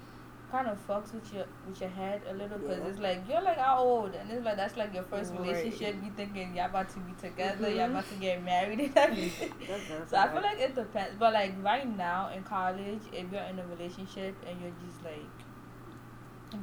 [0.53, 2.89] kind of fucks with your with your head a little because Yeah.
[2.91, 5.41] it's like you're like how old, and it's like that's like your first Right.
[5.41, 5.97] relationship.
[6.05, 7.77] You thinking you're about to be together, Mhm.
[7.77, 9.53] you're about to get married and everything.
[10.11, 11.17] So I feel like it depends.
[11.19, 15.33] But like right now in college, if you're in a relationship and you're just like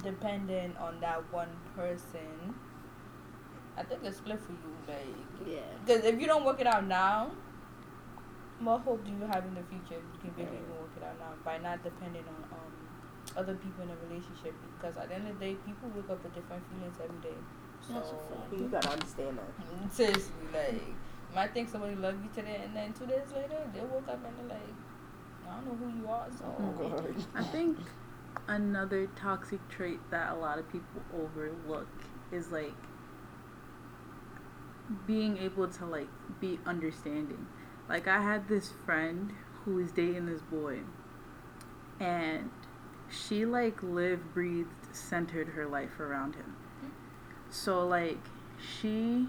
[0.04, 2.54] dependent on that one person,
[3.78, 4.74] I think it's split for you.
[4.88, 5.62] Like, Yeah.
[5.84, 7.32] because if you don't work it out now,
[8.60, 11.04] what hope do you have in the future if you can really even work it
[11.04, 12.74] out now by not depending on um
[13.40, 14.54] other people in a relationship?
[14.76, 17.40] Because at the end of the day, people wake up with different feelings every day.
[17.88, 18.52] So That's a fact.
[18.52, 19.52] you gotta understand that.
[19.92, 23.82] Seriously, like, you might think somebody loved you today, and then two days later, they
[23.82, 24.76] woke up and they're like,
[25.48, 26.46] I don't know who you are, so.
[26.60, 27.16] Oh, God.
[27.34, 27.78] I think
[28.48, 31.88] another toxic trait that a lot of people overlook
[32.32, 32.74] is like
[35.06, 36.08] being able to like
[36.40, 37.48] be understanding.
[37.88, 39.32] Like I had this friend
[39.64, 40.80] who was dating this boy
[42.00, 42.50] and
[43.10, 46.56] she like lived, breathed, centered her life around him.
[47.50, 48.20] So like
[48.60, 49.28] she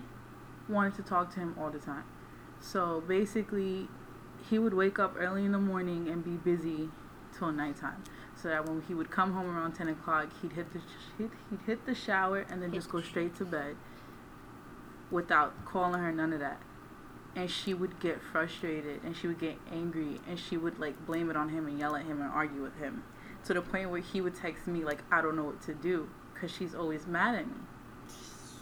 [0.68, 2.04] wanted to talk to him all the time.
[2.60, 3.88] So basically
[4.48, 6.88] he would wake up early in the morning and be busy
[7.36, 8.02] till nighttime.
[8.40, 11.30] So that when he would come home around ten o'clock, he'd hit the sh- he'd,
[11.50, 13.76] he'd hit the shower and then just go straight to bed,
[15.10, 16.60] without calling her none of that.
[17.36, 21.30] And she would get frustrated and she would get angry and she would like blame
[21.30, 23.02] it on him and yell at him and argue with him,
[23.46, 26.09] to the point where he would text me like I don't know what to do
[26.35, 27.55] because she's always mad at me.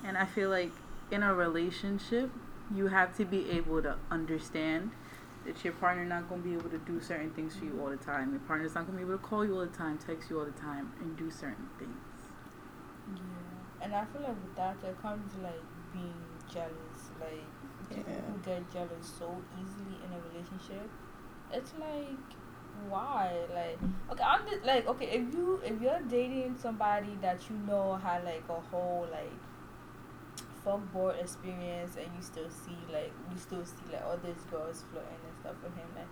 [0.04, 0.72] And I feel like
[1.10, 2.30] in a relationship,
[2.74, 4.90] you have to be able to understand
[5.46, 7.88] that your partner not going to be able to do certain things for you all
[7.90, 8.30] the time.
[8.32, 10.38] Your partner's not going to be able to call you all the time, text you
[10.38, 11.96] all the time, and do certain things.
[13.14, 13.84] Yeah.
[13.84, 15.62] And I feel like with that, there comes like
[15.92, 16.14] being
[16.52, 17.10] jealous.
[17.20, 17.44] Like,
[17.88, 18.20] people Yeah.
[18.20, 20.90] who get jealous so easily in a relationship.
[21.52, 22.18] It's like,
[22.88, 23.32] why?
[23.54, 23.78] Like,
[24.12, 28.24] okay, I'm just, like, okay, if you if you're dating somebody that you know had
[28.24, 29.32] like a whole like
[30.64, 35.22] fuckboard experience, and you still see like you still see like all these girls flirting
[35.26, 36.06] and stuff with him, like.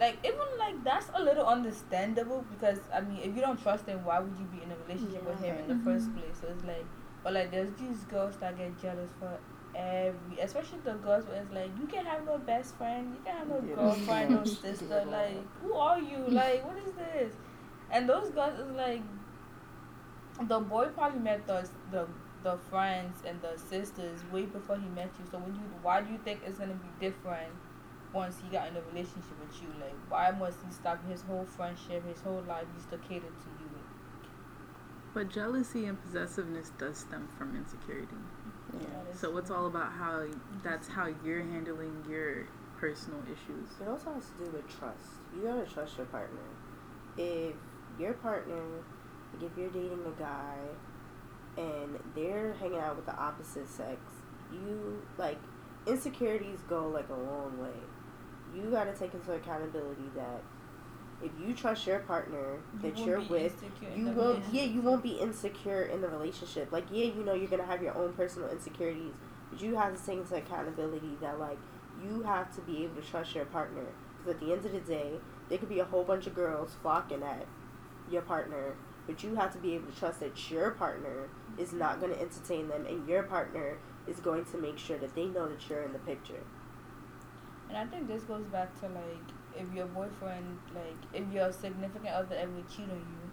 [0.00, 4.04] Like even like that's a little understandable because I mean if you don't trust him
[4.04, 6.18] why would you be in a relationship with him in the first mm-hmm.
[6.18, 6.38] place?
[6.40, 6.84] So it's like
[7.22, 9.38] but like there's these girls that get jealous for
[9.74, 13.36] every especially the girls where it's like you can have no best friend, you can
[13.38, 13.74] have no Yeah.
[13.74, 16.18] girlfriend, no sister, like who are you?
[16.30, 17.32] Like what is this?
[17.90, 19.02] And those girls is like
[20.48, 22.06] the boy probably met the the
[22.42, 25.24] the friends and the sisters way before he met you.
[25.30, 27.52] So when you why do you think it's gonna be different
[28.12, 29.68] once he got in a relationship with you?
[29.80, 33.50] Like why must he stop his whole friendship, his whole life just to cater to
[33.60, 33.70] you?
[35.14, 38.16] But jealousy and possessiveness does stem from insecurity.
[38.80, 38.86] Yeah.
[39.14, 40.26] So it's all about how
[40.62, 42.46] that's how you're handling your
[42.78, 43.68] personal issues.
[43.80, 45.20] It also has to do with trust.
[45.34, 46.40] You gotta trust your partner.
[47.16, 47.54] If
[47.98, 48.62] your partner,
[49.34, 50.56] like if you're dating a guy
[51.58, 54.00] and they're hanging out with the opposite sex
[54.52, 55.38] you like
[55.86, 57.80] insecurities go like a long way.
[58.54, 60.42] You got to take into accountability that
[61.22, 63.64] if you trust your partner that won't you're with,
[63.96, 64.42] you won't.
[64.52, 66.72] Yeah, you won't be insecure in the relationship.
[66.72, 69.12] Like, yeah, you know, you're gonna have your own personal insecurities,
[69.50, 71.58] but you have to take into accountability that like
[72.04, 73.86] you have to be able to trust your partner.
[74.18, 75.12] Because at the end of the day,
[75.48, 77.46] there could be a whole bunch of girls flocking at
[78.10, 78.74] your partner,
[79.06, 81.78] but you have to be able to trust that your partner is mm-hmm.
[81.78, 85.26] not going to entertain them, and your partner is going to make sure that they
[85.26, 86.42] know that you're in the picture.
[87.68, 92.14] And I think this goes back to like if your boyfriend, like if your significant
[92.14, 93.30] other ever cheat on you,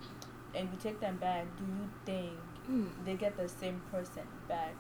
[0.60, 2.38] and you take them back, do you think
[2.70, 2.88] Mm.
[3.06, 4.76] they get the same person back?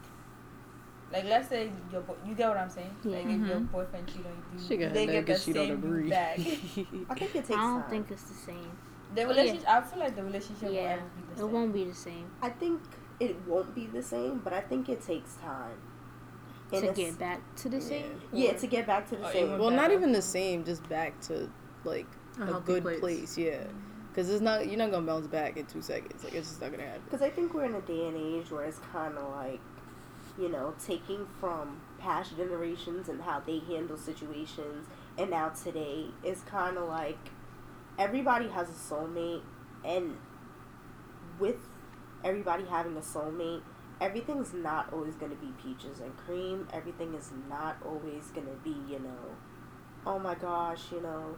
[1.12, 2.95] Like let's say your boy, you get what I'm saying?
[3.06, 3.71] Like if your Mhm.
[3.71, 6.38] boyfriend cheat on you, She do got they get the 'cause she don't same back?
[7.10, 7.89] I think it takes I don't time.
[7.89, 8.71] think it's the same.
[9.15, 11.54] the relationship, I feel like the relationship will Yeah, ever be the it same.
[11.54, 12.80] won't be the same I think
[13.19, 15.78] it won't be the same, but I think it takes time.
[16.71, 18.21] And to get back to the same.
[18.32, 19.58] Yeah, or- to get back to the oh, same.
[19.58, 21.49] Well, not even the same, just back to
[21.84, 22.05] like
[22.39, 22.99] A a, good place.
[22.99, 23.38] place.
[23.38, 23.63] Yeah,
[24.10, 26.23] because it's not you're not gonna bounce back in two seconds.
[26.23, 27.01] Like it's just not gonna happen.
[27.05, 29.60] Because I think we're in a day and age where it's kind of like,
[30.39, 36.41] you know, taking from past generations and how they handle situations, and now today is
[36.41, 37.17] kind of like
[37.97, 39.41] everybody has a soulmate,
[39.84, 40.17] and
[41.39, 41.58] with
[42.23, 43.62] everybody having a soulmate,
[44.01, 46.67] everything's not always going to be peaches and cream.
[46.73, 49.35] Everything is not always going to be, you know,
[50.05, 51.38] oh my gosh, you know,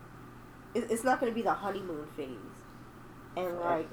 [0.74, 2.30] it, it's not going to be the honeymoon phase.
[3.36, 3.90] And like,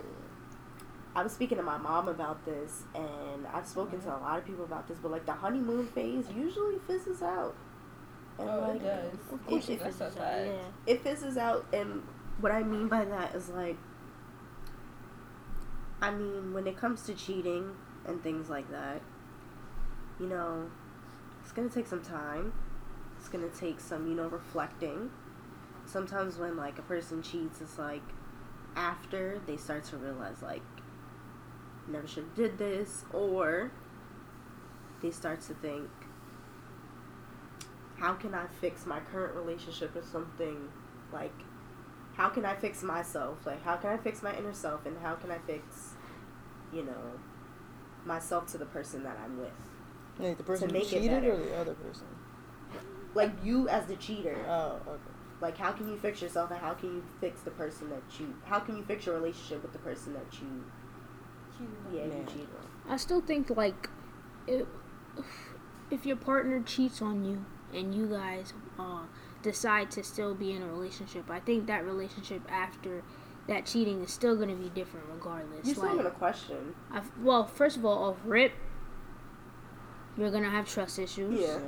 [1.14, 4.22] I was speaking to my mom about this, and I've spoken to mm-hmm.
[4.22, 7.54] a lot of people about this, but like the honeymoon phase usually fizzles out.
[8.38, 9.12] And Oh, it like, does.
[9.33, 10.52] Of course, it, it it, fizzles so out, yeah.
[10.87, 12.02] it fizzles out, and
[12.40, 13.76] what I mean by that is like,
[16.00, 17.74] I mean, when it comes to cheating
[18.09, 19.03] and things like that,
[20.18, 20.71] you know,
[21.42, 22.53] it's gonna take some time.
[23.18, 25.11] It's gonna take some, you know, reflecting.
[25.87, 28.03] Sometimes when like a person cheats, it's like
[28.77, 30.62] after they start to realize like
[31.87, 33.71] never should have did this, or
[35.01, 35.88] they start to think,
[37.99, 40.68] how can I fix my current relationship with something
[41.12, 41.33] like
[42.16, 43.47] how can I fix myself?
[43.47, 45.94] Like how can I fix my inner self and how can I fix,
[46.73, 47.12] you know,
[48.04, 49.52] myself to the person that I'm with?
[50.18, 52.06] Like the person who make it cheated or the other person.
[53.14, 54.37] Like you as the cheater.
[54.48, 55.00] Oh, okay.
[55.40, 58.34] Like how can you fix yourself and how can you fix the person that you
[58.44, 60.64] how can you fix your relationship with the person that you
[61.92, 62.92] yeah, you cheated on?
[62.92, 63.88] I still think like
[64.46, 64.66] if,
[65.90, 69.02] if your partner cheats on you and you guys uh,
[69.42, 73.02] decide to still be in a relationship, I think that relationship after
[73.48, 75.66] that cheating is still going to be different regardless.
[75.66, 76.74] You're still like, gonna question.
[76.92, 78.52] i well, first of all, off rip,
[80.16, 81.40] you're gonna have trust issues.
[81.40, 81.58] Yeah.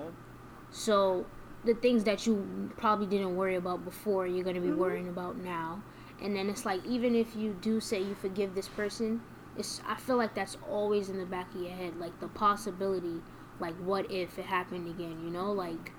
[0.71, 1.27] So
[1.65, 4.77] the things that you probably didn't worry about before, you're gonna be Mhm.
[4.77, 5.83] worrying about now.
[6.23, 9.23] And then it's like even if you do say you forgive this person,
[9.57, 13.23] it's I feel like that's always in the back of your head, like the possibility,
[13.59, 15.21] like what if it happened again?
[15.25, 15.93] You know, like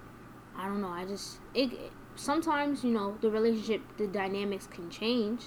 [0.56, 0.90] I don't know.
[0.90, 1.72] I just it
[2.16, 5.46] sometimes you know the relationship, the dynamics can change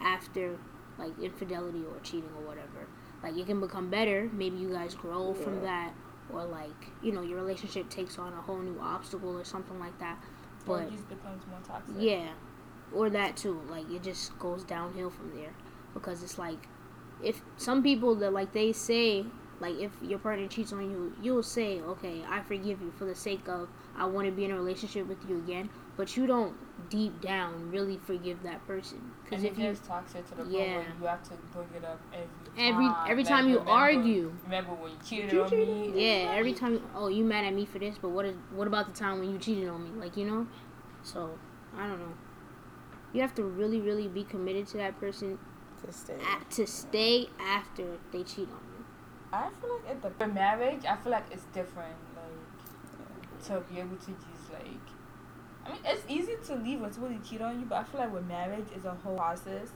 [0.00, 0.58] after
[0.98, 2.88] like infidelity or cheating or whatever.
[3.22, 4.30] Like it can become better.
[4.32, 5.92] Maybe you guys grow from that,
[6.32, 9.98] or like you know your relationship takes on a whole new obstacle or something like
[9.98, 10.22] that.
[10.66, 11.94] But it just becomes more toxic.
[11.98, 12.28] yeah,
[12.92, 13.60] or that too.
[13.68, 15.52] Like it just goes downhill from there
[15.94, 16.68] because it's like
[17.22, 19.24] if some people that like they say
[19.60, 23.14] like if your partner cheats on you, you'll say, okay, I forgive you for the
[23.14, 25.70] sake of I want to be in a relationship with you again.
[25.96, 26.54] But you don't
[26.90, 30.52] deep down really forgive that person because And if you gets toxic to the point
[30.52, 30.76] Yeah.
[30.76, 33.10] where you have to bring it up every every time.
[33.10, 35.72] every Like, time you remember- argue, Remember when you cheated you on cheat me?
[35.88, 36.06] on me?
[36.24, 38.86] yeah, every time oh you mad at me for this, but what is what about
[38.86, 39.90] the time when you cheated on me?
[40.00, 40.46] Like you know,
[41.02, 41.38] so
[41.76, 42.14] I don't know.
[43.12, 45.38] You have to really really be committed to that person
[45.84, 46.14] To stay.
[46.14, 48.84] a to stay after they cheat on you.
[49.32, 51.94] I feel like at the for marriage, I feel like it's different.
[52.16, 54.37] Like to be able to just like,
[55.68, 58.12] I mean, it's easy to leave when somebody cheat on you, but I feel like
[58.12, 59.68] with marriage is a whole process.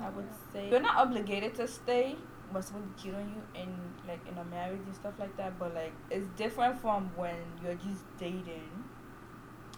[0.00, 2.16] I would say you're not obligated to stay
[2.50, 3.68] when somebody cheat on you in
[4.08, 5.58] like in a marriage and stuff like that.
[5.58, 8.70] But like it's different from when you're just dating.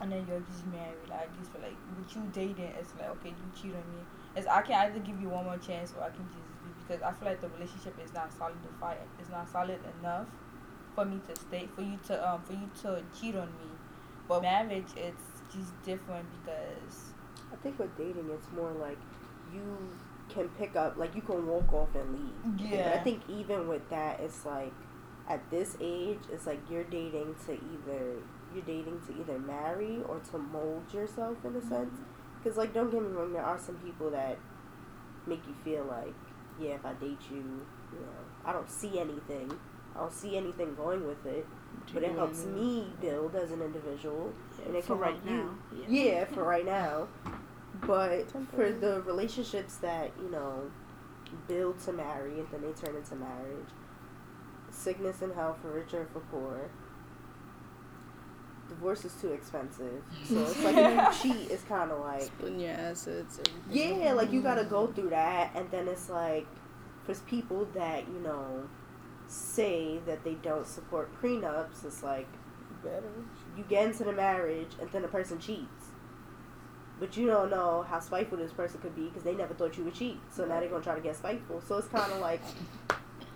[0.01, 0.99] And then you're just married.
[1.09, 4.03] Like, I just feel like with you dating, it's like okay, you cheat on me.
[4.37, 7.03] It's I can either give you one more chance or I can just leave because
[7.03, 8.99] I feel like the relationship is not solidified.
[9.19, 10.27] It's not solid enough
[10.95, 13.71] for me to stay for you to um for you to cheat on me.
[14.29, 17.13] But marriage, it's just different because
[17.53, 18.99] I think with dating, it's more like
[19.53, 19.63] you
[20.29, 22.59] can pick up, like you can walk off and leave.
[22.71, 24.73] But I think even with that, it's like
[25.29, 28.17] at this age, it's like you're dating to either
[28.55, 31.69] you're dating to either marry or to mold yourself in a mm-hmm.
[31.69, 32.01] sense.
[32.43, 34.39] Because like, don't get me wrong, there are some people that
[35.27, 36.15] make you feel like,
[36.61, 37.37] yeah, if I date you,
[37.93, 39.53] you know, I don't see anything.
[39.95, 41.47] I don't see anything going with it,
[41.93, 44.33] but it helps me build as an individual,
[44.67, 45.37] and it For can right help you.
[45.37, 45.85] now.
[45.89, 47.09] Yeah, for right now.
[47.87, 50.71] But for the relationships that, you know,
[51.49, 53.69] build to marry and then they turn into marriage,
[54.71, 56.71] sickness and health for rich or for poor,
[58.69, 60.03] divorce is too expensive.
[60.25, 63.41] So it's like if you cheat, it's kind of like, Splitting your assets.
[63.69, 64.01] Everything.
[64.03, 65.51] yeah, like you gotta go through that.
[65.55, 66.47] And then it's like,
[67.05, 68.63] for people that, you know,
[69.27, 72.29] say that they don't support prenups, it's like,
[72.85, 73.03] Better.
[73.57, 75.87] You get into the marriage and then the person cheats.
[76.99, 79.85] But you don't know how spiteful this person could be because they never thought you
[79.85, 80.19] would cheat.
[80.31, 81.61] So now they're gonna try to get spiteful.
[81.67, 82.41] So it's kind of like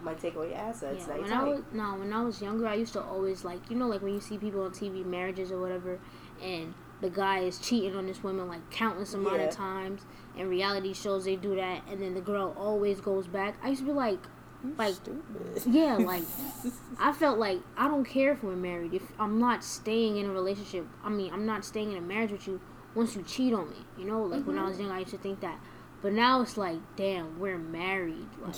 [0.02, 1.06] might take away your assets.
[1.08, 3.76] Yeah, when I was no, when I was younger, I used to always like you
[3.76, 5.98] know like when you see people on TV marriages or whatever,
[6.40, 9.44] and the guy is cheating on this woman like countless amount Yeah.
[9.48, 10.02] of times.
[10.38, 13.56] And reality shows they do that, and then the girl always goes back.
[13.62, 14.20] I used to be like,
[14.76, 15.62] like Stupid.
[15.66, 16.22] yeah, like
[16.98, 18.94] I felt like I don't care if we're married.
[18.94, 22.32] If I'm not staying in a relationship, I mean I'm not staying in a marriage
[22.32, 22.61] with you
[22.94, 23.76] once you cheat on me.
[23.98, 25.59] You know, like when I was young, I used to think that.
[26.02, 28.28] But now it's like, damn, we're married.
[28.40, 28.54] Like,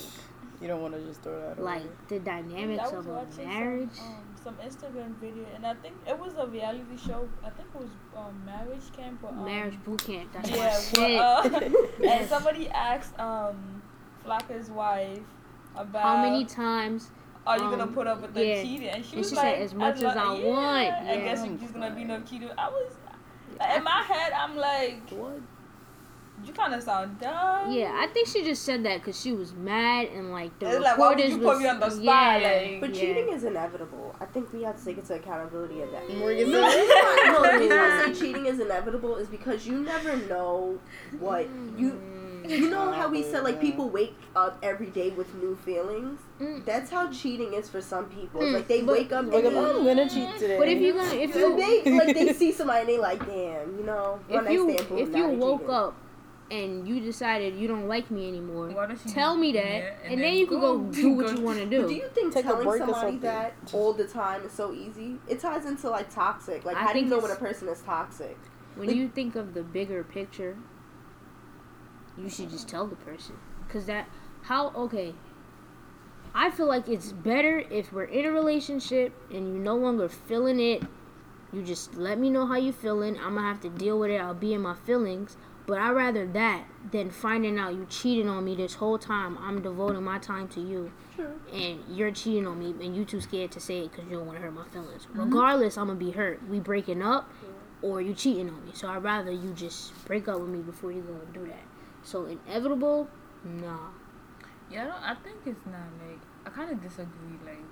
[0.61, 1.79] You don't want to just throw that away.
[1.79, 3.89] like the dynamics of a watching marriage.
[3.93, 7.27] Some, um, some Instagram video, and I think it was a reality show.
[7.45, 10.31] I think it was um, Marriage Camp or um, Marriage boot camp.
[10.33, 10.97] That's my Yeah, shit.
[11.17, 13.81] well, uh, and somebody asked um,
[14.25, 15.19] Flocka's wife
[15.75, 17.11] about How many times?
[17.47, 18.61] are you gonna um, put up with the yeah.
[18.61, 18.89] cheating?
[18.89, 21.19] And she And was she like, said, "As much as I yeah, want." I Yeah.
[21.25, 22.51] guess you're just gonna be no cheater.
[22.57, 22.93] I was
[23.77, 24.31] in my head.
[24.33, 25.39] I'm like, what?
[26.45, 27.69] you kind of sound dumb.
[27.71, 30.79] Yeah, I think she just said that because she was mad and like the It's
[30.79, 32.01] like, why would reporters you put was me on the spot?
[32.41, 33.01] yeah, Like- But yeah.
[33.01, 34.15] cheating is inevitable.
[34.21, 36.09] I think we have to take into accountability of that.
[36.15, 39.67] Morgan No, the reason why- no, the reason I say cheating is inevitable is because
[39.67, 40.79] you never know
[41.19, 41.47] what
[41.77, 41.99] you.
[42.49, 46.19] You know how we said like people wake up every day with new feelings.
[46.39, 46.65] Mm.
[46.65, 48.41] That's how cheating is for some people.
[48.41, 50.57] Mm, like they but- wake up Like, and I'm gonna cheat today.
[50.57, 53.77] But if you're gonna, if you, they like they see somebody and they like, damn,
[53.77, 55.75] you know, if you, stand, boom, if now you woke cheating.
[55.75, 55.95] up
[56.51, 59.93] and you decided you don't like me anymore, Why don't you tell me that, yeah,
[60.05, 61.81] and, then, you can go, do what you want to do.
[61.83, 65.17] But do you think Take telling somebody that all the time is so easy?
[65.27, 66.65] It ties into like toxic.
[66.65, 68.37] Like, I how do you know when a person is toxic?
[68.75, 70.55] when like- you think of the bigger picture,
[72.21, 73.35] you should just tell the person.
[73.69, 74.07] Cause that
[74.43, 75.13] how okay.
[76.33, 80.59] I feel like it's better if we're in a relationship and you no longer feeling
[80.59, 80.83] it.
[81.51, 83.17] You just let me know how you feeling.
[83.17, 84.21] I'm gonna have to deal with it.
[84.21, 85.37] I'll be in my feelings.
[85.65, 89.37] But I'd rather that than finding out you cheated on me this whole time.
[89.39, 91.39] I'm devoting my time to you, True.
[91.53, 94.25] and you're cheating on me, and you too scared to say it because you don't
[94.25, 95.05] want to hurt my feelings.
[95.05, 95.25] Mm-hmm.
[95.25, 96.41] Regardless, I'm gonna be hurt.
[96.49, 97.31] We breaking up,
[97.83, 98.71] or you cheating on me.
[98.73, 101.61] So I'd rather you just break up with me before you go and do that.
[102.03, 103.07] So inevitable,
[103.43, 103.89] nah.
[104.71, 107.37] Yeah, I, don't, I think it's not like I kind of disagree.
[107.45, 107.63] Like,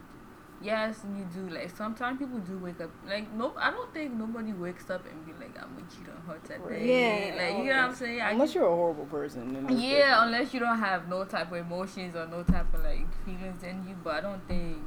[0.62, 1.54] yes, you do.
[1.54, 2.90] Like, sometimes people do wake up.
[3.08, 6.22] Like, no, I don't think nobody wakes up and be like, "I'm gonna cheat on
[6.28, 7.36] her today." Yeah.
[7.36, 8.20] like you know what I'm saying.
[8.22, 9.54] Unless just- you're a horrible person.
[9.54, 12.84] Then it's yeah, unless you don't have no type of emotions or no type of
[12.84, 13.96] like feelings in you.
[14.04, 14.78] But I don't think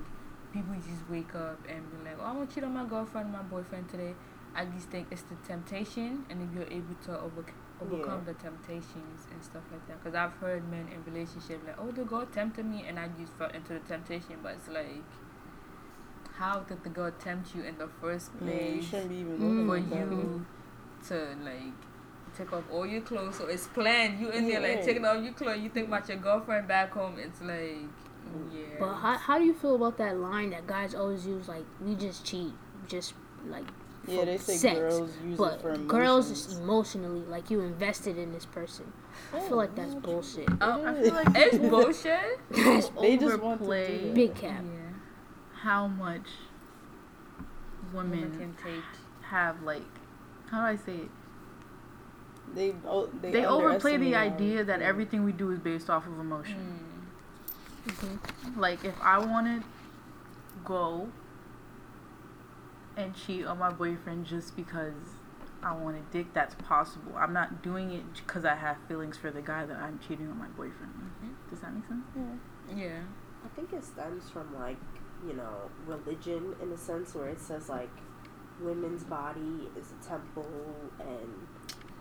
[0.53, 3.33] people just wake up and be like, "Oh, I want to cheat on my girlfriend,
[3.33, 4.15] my boyfriend today."
[4.55, 7.45] I just think it's the temptation, and if you're able to over,
[7.83, 10.03] overcome the temptations and stuff like that.
[10.03, 13.33] Because I've heard men in relationship like, "Oh, the girl tempted me," and I just
[13.35, 14.37] fell into the temptation.
[14.43, 15.05] But it's like,
[16.37, 18.91] how did the girl tempt you in the first Yeah, you place?
[18.91, 19.67] shouldn't be even Mm.
[19.67, 20.47] for you
[21.09, 21.75] to like
[22.37, 23.37] take off all your clothes.
[23.37, 24.21] So it's planned.
[24.21, 24.85] You in there like Yeah.
[24.85, 25.61] taking off your clothes.
[25.61, 27.19] You think about your girlfriend back home.
[27.19, 27.89] It's like
[28.53, 28.77] yeah.
[28.79, 31.49] But how, how do you feel about that line that guys always use?
[31.49, 32.53] Like we just cheat,
[32.87, 33.15] just
[33.47, 33.67] like
[34.09, 34.79] Yeah, they say sex.
[34.79, 38.93] girls use but it for girls is emotionally like you invested in this person.
[39.35, 40.49] I feel like that's bullshit.
[40.63, 42.39] Um, I feel like it's bullshit.
[42.51, 44.15] That's They just want to do overplay that.
[44.15, 44.65] big cap.
[44.65, 44.81] Yeah.
[45.63, 46.27] how much
[47.93, 48.85] Women women can take.
[49.23, 49.83] have like
[50.51, 51.11] how do I say it?
[52.55, 55.91] They oh, they, They overplay the underestimate our- idea that everything we do is based
[55.91, 56.79] off of emotion.
[57.87, 57.93] Mm.
[57.93, 58.61] Mm-hmm.
[58.61, 59.67] Like if I want to
[60.65, 61.09] go
[63.01, 64.95] and cheat on my boyfriend just because
[65.63, 67.13] I want a dick, that's possible.
[67.17, 70.39] I'm not doing it because I have feelings for the guy that I'm cheating on
[70.39, 71.31] my boyfriend with.
[71.31, 71.51] Mm-hmm.
[71.51, 72.05] Does that make sense?
[72.75, 73.01] Yeah.
[73.45, 74.77] I think it stems from like
[75.27, 77.91] you know religion in a sense where it says like
[78.61, 80.47] women's body is a temple
[81.01, 81.47] and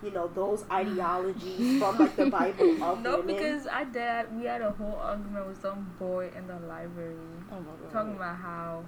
[0.04, 3.36] you know those ideologies from like the Bible of No, women.
[3.36, 7.16] because I dad we had a whole argument with some boy in the library
[7.52, 7.92] Oh my god.
[7.92, 8.84] talking about how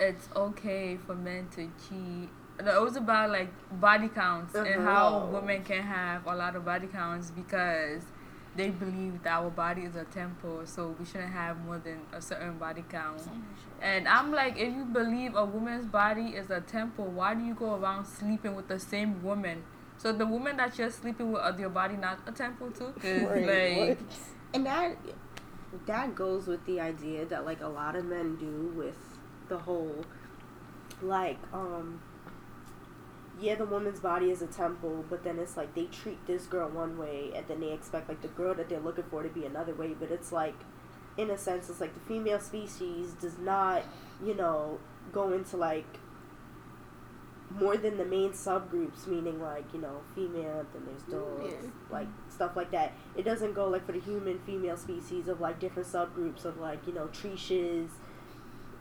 [0.00, 2.28] it's okay for men to cheat.
[2.62, 3.48] No, it was about like
[3.80, 4.82] body counts and Uh-huh.
[4.82, 8.02] how women can have a lot of body counts because
[8.54, 12.20] they believe that our body is a temple, so we shouldn't have more than a
[12.20, 13.22] certain body count.
[13.80, 17.54] And I'm like, if you believe a woman's body is a temple, why do you
[17.54, 19.62] go around sleeping with the same woman?
[19.96, 22.92] So the woman that you're sleeping with, is your body not a temple too?
[23.02, 23.98] Right, like,
[24.52, 24.96] and that
[25.86, 29.11] that goes with the idea that like a lot of men do with
[29.52, 30.04] the whole
[31.02, 32.00] like um
[33.38, 36.70] yeah the woman's body is a temple but then it's like they treat this girl
[36.70, 39.44] one way and then they expect like the girl that they're looking for to be
[39.44, 40.54] another way but it's like
[41.18, 43.82] in a sense it's like the female species does not
[44.24, 44.78] you know
[45.12, 45.98] go into like
[47.50, 52.08] more than the main subgroups meaning like you know female then there's dogs like
[52.42, 52.92] stuff like that.
[53.16, 56.86] It doesn't go like for the human female species of like different subgroups of like
[56.86, 57.90] you know treaches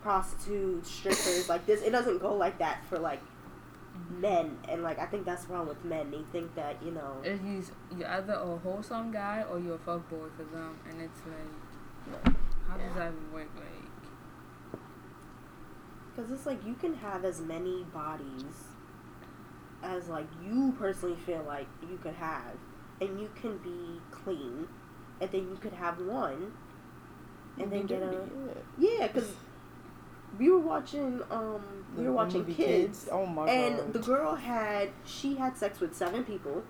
[0.02, 4.22] prostitutes strippers like this it doesn't go like that for like mm-hmm.
[4.22, 7.39] men and like i think that's wrong with men they think that you know if
[7.43, 7.64] you
[7.97, 12.36] you're either a wholesome guy or you're a fuck boy for them, and it's like,
[12.68, 13.47] how does that even work?
[13.56, 14.80] Like,
[16.16, 18.70] because it's like you can have as many bodies
[19.84, 22.56] as like you personally feel like you could have
[22.99, 24.68] and you can be clean
[25.20, 26.52] and then you could have one
[27.60, 28.32] and then get a dirty,
[28.78, 28.89] yeah.
[28.99, 29.34] yeah because
[30.38, 31.62] we were watching um
[31.96, 33.08] we were watching movie kids.
[33.12, 33.94] Oh my and god.
[33.94, 36.64] the girl had she had sex with seven people.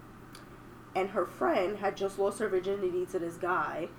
[0.93, 3.89] And her friend had just lost her virginity to this guy.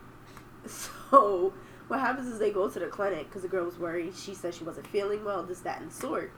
[1.10, 1.52] So
[1.88, 4.14] what happens is they go to the clinic because the girl was worried.
[4.16, 6.32] She said she wasn't feeling well this that and the sort.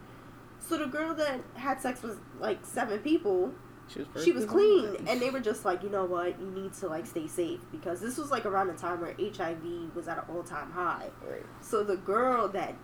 [0.58, 3.52] So the girl that had sex with like seven people
[3.86, 4.96] she was, she was clean.
[5.06, 6.40] and they were just like you know what?
[6.40, 7.60] You need to like stay safe.
[7.70, 11.08] Because this was like around the time where hiv was at an all-time high.
[11.28, 11.44] Right.
[11.60, 12.74] so the girl that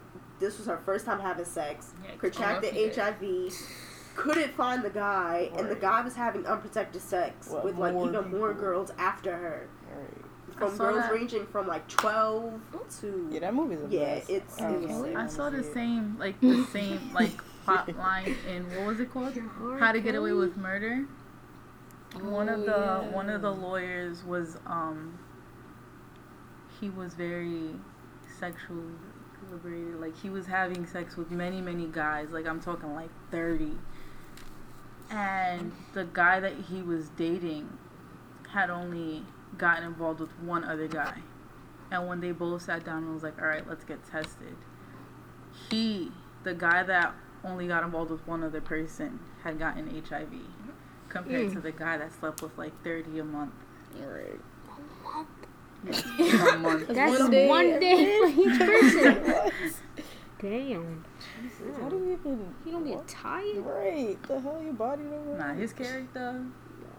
[0.41, 3.05] this was her first time having sex, Yeah, contracted lucky girl.
[3.05, 3.53] HIV,
[4.17, 8.09] couldn't find the guy, and the guy was having unprotected sex Well, with like more
[8.09, 9.69] even more girls after her.
[9.95, 10.57] Right.
[10.57, 11.13] From girls that.
[11.13, 12.61] ranging from like twelve
[13.01, 14.29] to Yeah, that movie's a Yeah, mess.
[14.29, 17.31] it's- I it was- I saw the same, like the same, like
[17.65, 19.39] plot line in what was it called?
[19.79, 21.07] How to Get Away with Murder.
[22.21, 22.71] one of Oh, the
[23.07, 23.15] yeah.
[23.15, 25.19] one of the lawyers was um.
[26.81, 27.75] He was very
[28.39, 28.95] sexually
[29.51, 30.01] liberated.
[30.01, 32.31] Like he was having sex with many many guys.
[32.31, 33.73] Like I'm talking like thirty.
[35.11, 37.69] And the guy that he was dating
[38.53, 39.25] had only
[39.59, 41.19] gotten involved with one other guy.
[41.91, 44.55] And when they both sat down and was like, all right, let's get tested,
[45.69, 46.13] he,
[46.45, 50.29] the guy that only got involved with one other person, had gotten HIV
[51.09, 51.53] compared Mm.
[51.55, 53.55] to the guy that slept with like 30 a month.
[53.99, 54.39] Right.
[55.89, 56.89] A month.
[56.89, 59.23] That's one one day day, for each person.
[59.25, 59.53] What?
[60.41, 61.05] Damn.
[61.81, 62.55] How do you even?
[62.65, 63.59] You don't get tired?
[63.59, 64.17] Right.
[64.23, 65.27] The hell, your body don't.
[65.27, 65.39] work?
[65.39, 66.45] Nah, his character.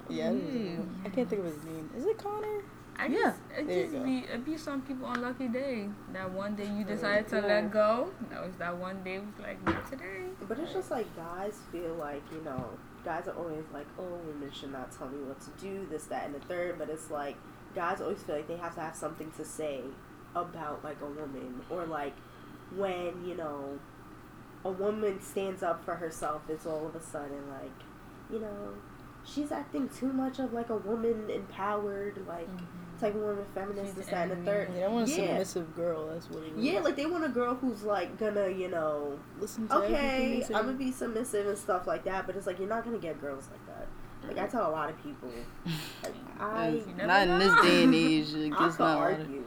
[0.09, 0.31] Yeah.
[0.31, 0.79] it is.
[1.05, 1.89] I can't think of his name.
[1.95, 2.63] Is it Connor?
[2.97, 5.87] I Yeah, just, it there you just be, it be some people on lucky day.
[6.13, 8.11] That one day you decided to let go.
[8.29, 10.25] That was that one day was like, not today.
[10.47, 12.63] But it's just like guys feel like, you know,
[13.03, 16.25] guys are always like, oh, women should not tell me what to do, this, that,
[16.25, 16.77] and the third.
[16.77, 17.37] But it's like,
[17.73, 19.81] guys always feel like they have to have something to say
[20.35, 21.61] about, like, a woman.
[21.69, 22.13] Or, like,
[22.75, 23.79] when, you know,
[24.63, 27.71] a woman stands up for herself, it's all of a sudden, like,
[28.31, 28.73] you know,
[29.25, 32.99] she's acting too much of, like, a woman empowered, like, mm-hmm.
[32.99, 34.65] type of woman, feminist, She's this, that, and the angry.
[34.65, 34.69] third.
[34.77, 35.27] Yeah, I want a Yeah.
[35.27, 36.07] submissive girl.
[36.07, 36.63] That's what it is.
[36.63, 40.43] Yeah, like, they want a girl who's, like, gonna, you know, listen to okay.
[40.53, 43.19] I'm gonna be submissive and stuff like that, but it's like you're not gonna get
[43.19, 43.80] girls like that.
[44.27, 45.29] Like I tell a lot of people,
[46.03, 48.29] like, I It's You not in this day and age.
[48.33, 48.95] Like, I it's can not.
[48.95, 49.43] a lot argue.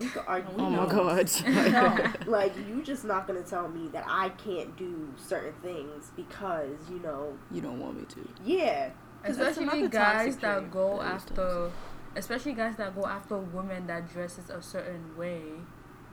[0.00, 0.54] You can argue.
[0.58, 0.86] Oh my no.
[0.86, 2.18] god.
[2.28, 7.00] Like you just not gonna tell me that I can't do certain things because you
[7.00, 8.28] know, you don't want me to.
[8.44, 8.90] yeah.
[9.24, 10.70] 'Cause that's Especially another guys that trait.
[10.70, 11.70] go That is after,
[12.14, 15.42] especially guys that go after women that dresses a certain way,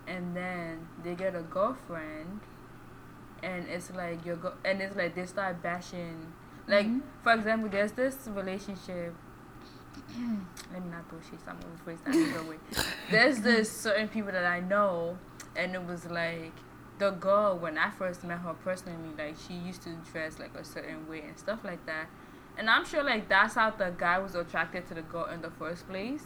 [0.08, 2.40] and then they get a girlfriend,
[3.44, 6.34] and it's like you're go- and it's like they start bashing.
[6.68, 7.02] Like Mhm.
[7.24, 9.14] for example, there's this relationship.
[10.74, 11.40] let me not throw shit.
[11.48, 12.58] I'm gonna phrase that way.
[13.12, 15.18] There's this certain people that I know,
[15.56, 16.54] and it was like
[16.98, 20.64] the girl when I first met her personally, like she used to dress like a
[20.64, 22.08] certain way and stuff like that.
[22.58, 25.52] And I'm sure like that's how the guy was attracted to the girl in the
[25.52, 26.24] first place.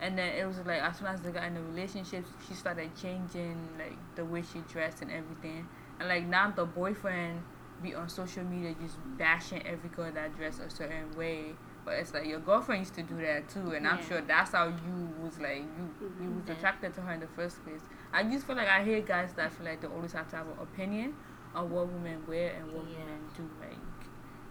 [0.00, 2.90] And then it was like as soon as they got in a relationship, she started
[3.00, 5.68] changing like the way she dressed and everything.
[6.00, 7.42] And like now the boyfriend
[7.82, 11.54] be on social media just bashing every girl that dress a certain way.
[11.84, 14.66] But it's like your girlfriend used to do that too, and I'm sure that's how
[14.68, 16.40] you was like you you mm-hmm.
[16.40, 17.80] was attracted to her in the first place.
[18.12, 20.46] I just feel like I hear guys that feel like they always have to have
[20.46, 21.14] an opinion
[21.54, 22.98] on what women wear and what Yeah.
[22.98, 23.78] women do, like,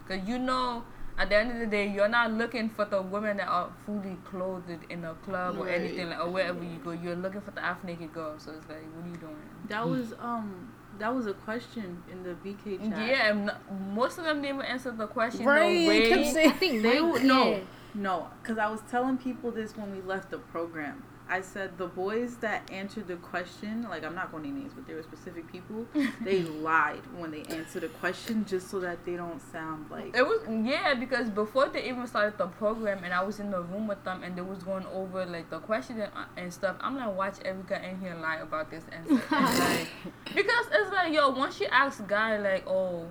[0.08, 0.84] cause you know.
[1.18, 4.16] At the end of the day, you're not looking for the women that are fully
[4.24, 6.92] clothed in a club or anything like, or wherever you go.
[6.92, 8.38] You're looking for the half naked girl.
[8.38, 9.36] So it's like, what are you doing?
[9.68, 13.08] That was um that was a question in the VK chat.
[13.08, 13.56] Yeah, and n-
[13.94, 15.44] most of them didn't answer the question.
[15.44, 16.08] Right, No way.
[16.08, 17.60] kept saying- I think They Mike, would no,
[17.94, 21.02] no, because I was telling people this when we left the program.
[21.28, 24.72] I said the boys that answered the question, like I'm not going to name names,
[24.74, 25.86] but there were specific people.
[26.20, 30.16] They lied when they answered a question just so that they don't sound like.
[30.16, 33.62] It was yeah because before they even started the program and I was in the
[33.62, 36.76] room with them and they was going over like the question and, uh, and stuff.
[36.80, 39.88] I'm like watch every guy in here lie about this answer and like
[40.34, 43.06] because it's like yo once you ask guy like oh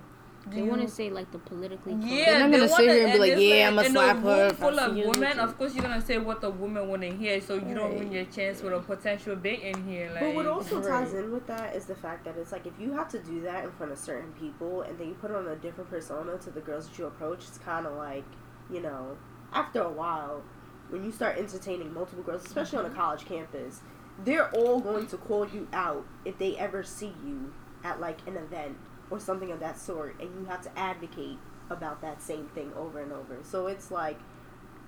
[0.50, 2.06] They you want to say like the politically correct.
[2.08, 4.16] yeah, They're not gonna sit here and be like, it's "Yeah, I'ma in a slap
[4.22, 5.38] her room full of women.
[5.38, 7.98] Of course, you're gonna say what the woman want to hear, so you don't Right.
[7.98, 10.10] win your chance with a potential bait in here.
[10.12, 11.24] Like, But what also ties Right.
[11.24, 13.64] in with that is the fact that it's like if you have to do that
[13.64, 16.60] in front of certain people and then you put on a different persona to the
[16.60, 18.24] girls that you approach, it's kind of like,
[18.70, 19.16] you know,
[19.52, 20.42] after a while,
[20.90, 22.98] when you start entertaining multiple girls, especially on a mm-hmm.
[22.98, 23.80] college campus,
[24.24, 27.52] they're all going to call you out if they ever see you
[27.84, 28.76] at like an event
[29.10, 31.38] or something of that sort, and you have to advocate
[31.70, 33.38] about that same thing over and over.
[33.42, 34.18] So it's like,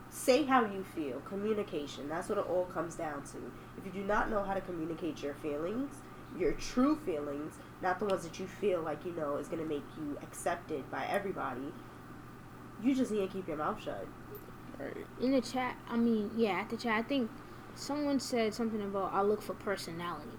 [0.09, 1.21] say how you feel.
[1.21, 2.09] Communication.
[2.09, 3.53] That's what it all comes down to.
[3.79, 5.97] If you do not know how to communicate your feelings,
[6.39, 9.69] your true feelings, not the ones that you feel like you know is going to
[9.69, 11.73] make you accepted by everybody,
[12.83, 14.07] you just need to keep your mouth shut.
[14.79, 14.97] Right.
[15.21, 17.31] in the chat, I mean, yeah, at the chat, I think
[17.75, 20.31] someone said something about I look for personality.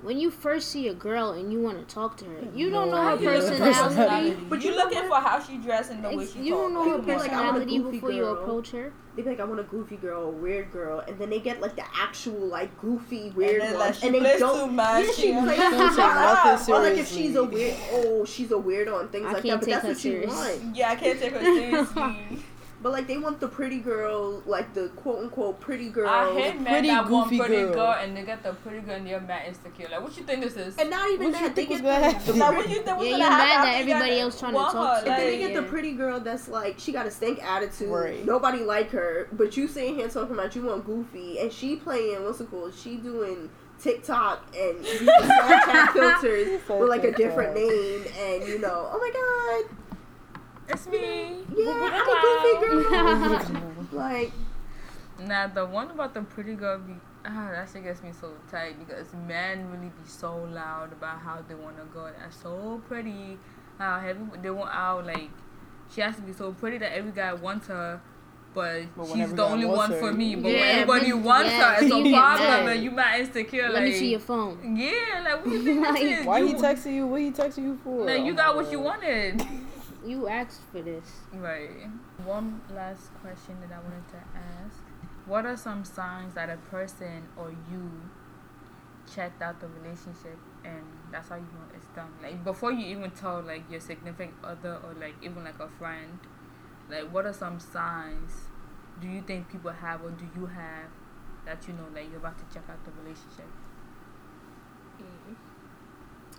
[0.00, 2.90] When you first see a girl and you want to talk to her, you don't
[2.90, 3.28] know her idea.
[3.30, 4.30] personality.
[4.34, 6.54] But But you you looking for how she dresses and the way Ex- she You
[6.54, 8.92] don't know her People be like, I want a personality before you approach her.
[9.16, 11.60] They be like, I want a goofy girl, a weird girl, and then they get
[11.60, 14.66] like the actual like goofy weird then, like, she and they don't.
[14.68, 16.68] too much, Yeah, she she- plays Don't too much.
[16.68, 19.60] Or like if she's a weird, oh, she's a weirdo and things I like that.
[19.60, 20.32] But that's her what you serious.
[20.32, 20.76] want.
[20.76, 22.44] Yeah, I can't take her seriously.
[22.80, 26.08] But like they want the pretty girl, like the quote unquote pretty girl.
[26.08, 27.74] I hate men pretty that want goofy pretty girl.
[27.74, 27.92] girl.
[28.00, 29.88] and they get the pretty girl and they're mad insecure.
[29.90, 30.76] Like, what you think this is?
[30.76, 32.38] and not even What you that, they think get was gonna the, happen?
[32.38, 34.58] like, what you think was Yeah, gonna you mad happen that everybody else trying to
[34.58, 37.06] talk her, to And then they like- get the pretty girl that's like she got
[37.06, 37.88] a stink attitude.
[37.88, 38.24] Right.
[38.24, 42.22] Nobody like her, but you sitting here talking about you want goofy, and she playing
[42.22, 42.74] what's it called?
[42.74, 43.50] She doing
[43.80, 49.10] TikTok and using Snapchat filters with like a different name, and you know, oh my
[49.66, 49.76] god,
[50.68, 51.38] It's me.
[51.56, 53.86] yeah, I'm a goofy girl.
[53.92, 54.32] like,
[55.20, 56.94] now the one about the pretty girl be
[57.24, 61.38] ah that shit gets me so tight because men really be so loud about how
[61.48, 62.08] they want to go.
[62.18, 63.38] That's so pretty.
[63.78, 65.30] How heavy they want out like
[65.94, 68.00] she has to be so pretty that every guy wants her.
[68.54, 70.34] But, But she's the only one her, for me.
[70.34, 72.68] But Yeah, when everybody but- wants yeah, her, it's you a get problem, mad.
[72.76, 73.62] and you not insecure.
[73.64, 74.76] Let like, me see your phone.
[74.76, 76.26] Yeah, like what you think Like, this is?
[76.26, 77.06] Why he texting you?
[77.06, 78.06] What he texting you for?
[78.06, 79.42] Like you Oh got what you wanted.
[80.08, 81.04] You asked for this.
[81.34, 81.86] Right.
[82.24, 84.16] One last question that I wanted to
[84.64, 84.78] ask.
[85.26, 87.90] What are some signs that a person or you
[89.14, 90.82] checked out the relationship and
[91.12, 92.10] that's how you know it's done?
[92.22, 96.18] Like before you even tell like your significant other or like even like a friend,
[96.90, 98.32] like what are some signs
[99.02, 100.88] do you think people have or do you have
[101.44, 103.44] that you know like you're about to check out the relationship?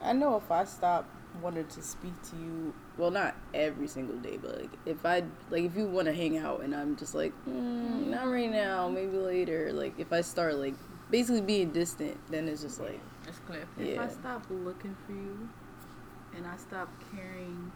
[0.01, 1.05] I know if I stop
[1.41, 5.63] wanting to speak to you, well, not every single day, but like if I like
[5.63, 9.17] if you want to hang out and I'm just like, mm, not right now, maybe
[9.17, 9.71] later.
[9.73, 10.75] Like if I start like
[11.09, 13.67] basically being distant, then it's just like, It's clear.
[13.77, 15.49] If yeah, I stop looking for you
[16.35, 17.71] and I stop caring,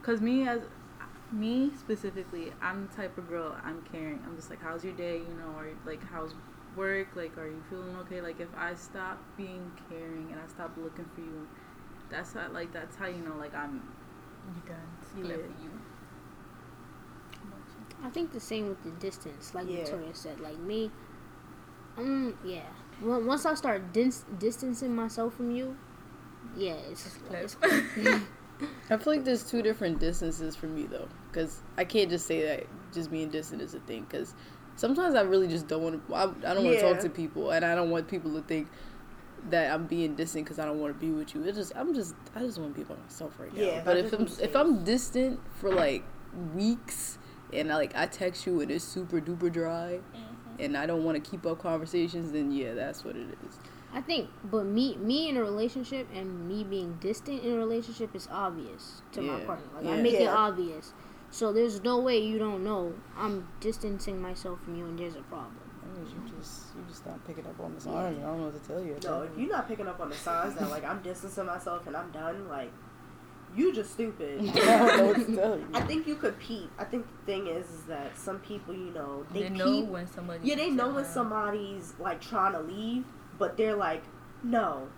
[0.00, 0.60] because me as
[1.32, 4.20] me specifically, I'm the type of girl I'm caring.
[4.26, 5.18] I'm just like, how's your day?
[5.18, 6.34] You know, or like, how's
[6.76, 7.08] work?
[7.16, 8.20] Like, are you feeling okay?
[8.20, 11.48] Like, if I stop being caring and I stop looking for you,
[12.10, 13.82] that's how, like, that's how you know, like, I'm.
[14.54, 14.76] You done.
[15.02, 15.42] It's clear Yeah.
[15.56, 15.70] for you.
[18.04, 19.78] I think the same with the distance, like Yeah.
[19.78, 20.40] Victoria said.
[20.40, 20.90] Like me,
[21.96, 22.62] um, yeah.
[23.00, 25.76] When- Once I start dis- distancing myself from you,
[26.56, 27.40] yeah, it's, clear.
[27.42, 27.56] it's
[28.90, 32.42] I feel like there's two different distances for me though, because I can't just say
[32.46, 34.06] that just being distant is a thing.
[34.08, 34.34] Because
[34.76, 36.14] sometimes I really just don't want to.
[36.14, 36.92] I, I don't want to Yeah.
[36.92, 38.68] talk to people, and I don't want people to think
[39.50, 41.42] that I'm being distant because I don't want to be with you.
[41.44, 43.62] It's just I'm just I just want to be by myself right now.
[43.62, 44.56] Yeah, but if I'm if.
[44.56, 46.04] I'm distant for like
[46.54, 47.18] weeks
[47.52, 50.00] and I, like I text you and it's super duper dry,
[50.58, 53.58] and I don't want to keep up conversations, then yeah, that's what it is.
[53.94, 58.14] I think, but me, me in a relationship and me being distant in a relationship
[58.14, 59.66] is obvious to my partner.
[59.74, 60.02] Like I yeah.
[60.02, 60.92] make it obvious.
[61.30, 65.22] So there's no way you don't know I'm distancing myself from you and there's a
[65.22, 65.65] problem.
[65.96, 68.18] That you just you just not picking up on the signs.
[68.18, 68.96] I don't know what to tell you.
[69.02, 71.96] No, if you're not picking up on the signs that like I'm distancing myself and
[71.96, 72.70] I'm done, like
[73.56, 74.40] you just stupid.
[74.48, 75.66] I don't know what to tell you.
[75.72, 76.70] I think you could peep.
[76.78, 79.58] I think the thing is, is that some people, you know, they, They, peep.
[79.58, 80.40] know when somebody.
[80.46, 83.04] yeah, they know when somebody's like trying to leave,
[83.38, 84.02] but they're like,
[84.42, 84.88] no,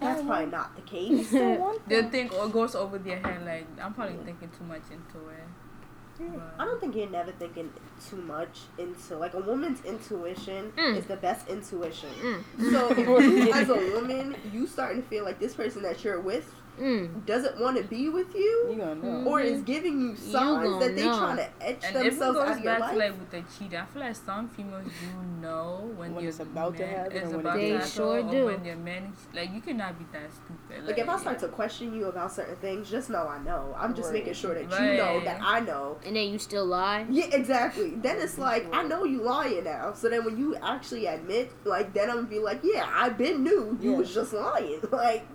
[0.00, 0.28] that's uh-huh.
[0.28, 1.30] probably not the case.
[1.30, 3.44] They think or goes over their head.
[3.44, 5.44] Like I'm probably thinking too much into it.
[6.58, 7.70] I don't think you're never thinking
[8.10, 10.96] too much into like a woman's intuition Mm.
[10.96, 12.10] is the best intuition.
[12.22, 12.70] Mm.
[12.72, 16.20] So if you, as a woman, you starting to feel like this person that you're
[16.20, 17.26] with Mm.
[17.26, 19.24] doesn't want to be with You you, know.
[19.26, 21.18] or is giving you signs gonna that they know.
[21.18, 22.92] trying to etch And if it themselves out goes of your back life.
[22.92, 26.40] to like with the cheating, I feel like some females do know when, When it's
[26.40, 28.44] about to happen is or when it about to They happen, sure or do.
[28.46, 30.86] When your man, like you cannot be that stupid.
[30.86, 33.74] Like if I start to question you about certain things, just know I know.
[33.78, 34.14] I'm just Right.
[34.20, 35.98] making sure that you know that I know.
[36.06, 37.06] And then you still lie.
[37.10, 37.90] Yeah, exactly.
[37.96, 39.92] Then it's like I know you lying now.
[39.94, 43.42] So then when you actually admit, like then I'm gonna be like, yeah, I've been
[43.42, 43.96] knew you Yeah.
[43.98, 44.80] was just lying.
[44.92, 45.26] Like,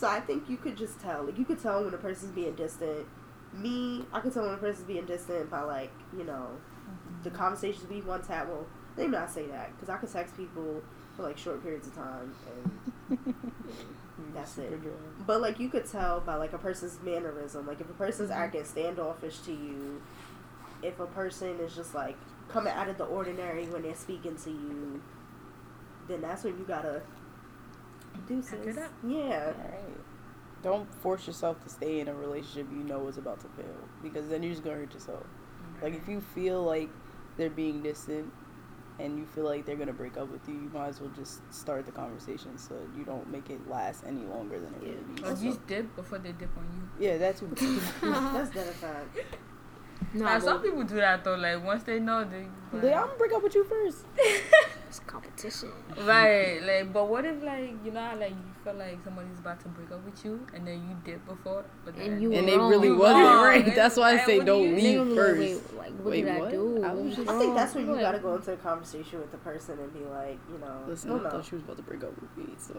[0.00, 1.24] so I think you could just tell.
[1.24, 3.06] Like you could tell when a person's being distant.
[3.52, 6.46] Me, I could tell when a person's being distant by like you know
[7.22, 8.48] the conversations we once had.
[8.48, 10.82] Well, let me not say that because I could text people
[11.16, 12.80] for like short periods of time and
[14.34, 14.72] That's it.
[15.26, 18.40] But like you could tell by like a person's mannerism, like if a person's Mm-hmm.
[18.40, 20.00] acting standoffish to you,
[20.82, 22.16] if a person is just like
[22.48, 25.02] coming out of the ordinary when they're speaking to you,
[26.08, 27.02] then that's when you gotta
[28.26, 28.92] do Pack it up.
[29.06, 29.52] Yeah.
[29.56, 29.98] Alright.
[30.62, 34.28] Don't force yourself to stay in a relationship you know is about to fail because
[34.28, 35.24] then you're just gonna hurt yourself.
[35.82, 36.90] Like if you feel like
[37.36, 38.30] they're being distant
[38.98, 41.40] and you feel like they're gonna break up with you, you might as well just
[41.52, 45.22] start the conversation so you don't make it last any longer than it really needs.
[45.22, 45.42] Or to.
[45.42, 47.06] just dip before they dip on you.
[47.06, 47.56] Yeah, that's what.
[47.56, 49.18] That's dead a fact.
[50.14, 51.36] No, Now, some people do that though.
[51.36, 52.46] Like once they know, they.
[52.72, 54.04] but- Like, I'm gonna break up with you first.
[54.88, 55.70] it's competition.
[56.04, 59.60] Right, like, but what if, like, you know, how, like, you feel like somebody's about
[59.60, 62.46] to break up with you, and then you did before, but then And you and
[62.46, 62.70] were it wrong.
[62.70, 63.44] really You wasn't wrong.
[63.44, 63.74] right.
[63.74, 65.38] That's why I Like, say do don't you- leave first.
[65.40, 66.82] like, wait, like, what Wait, did I do?
[66.84, 69.30] I was was just- I think that's when you gotta go into a conversation with
[69.30, 71.82] the person and be like, you know, Listen, no, I thought she was about to
[71.82, 72.74] break up with me, so.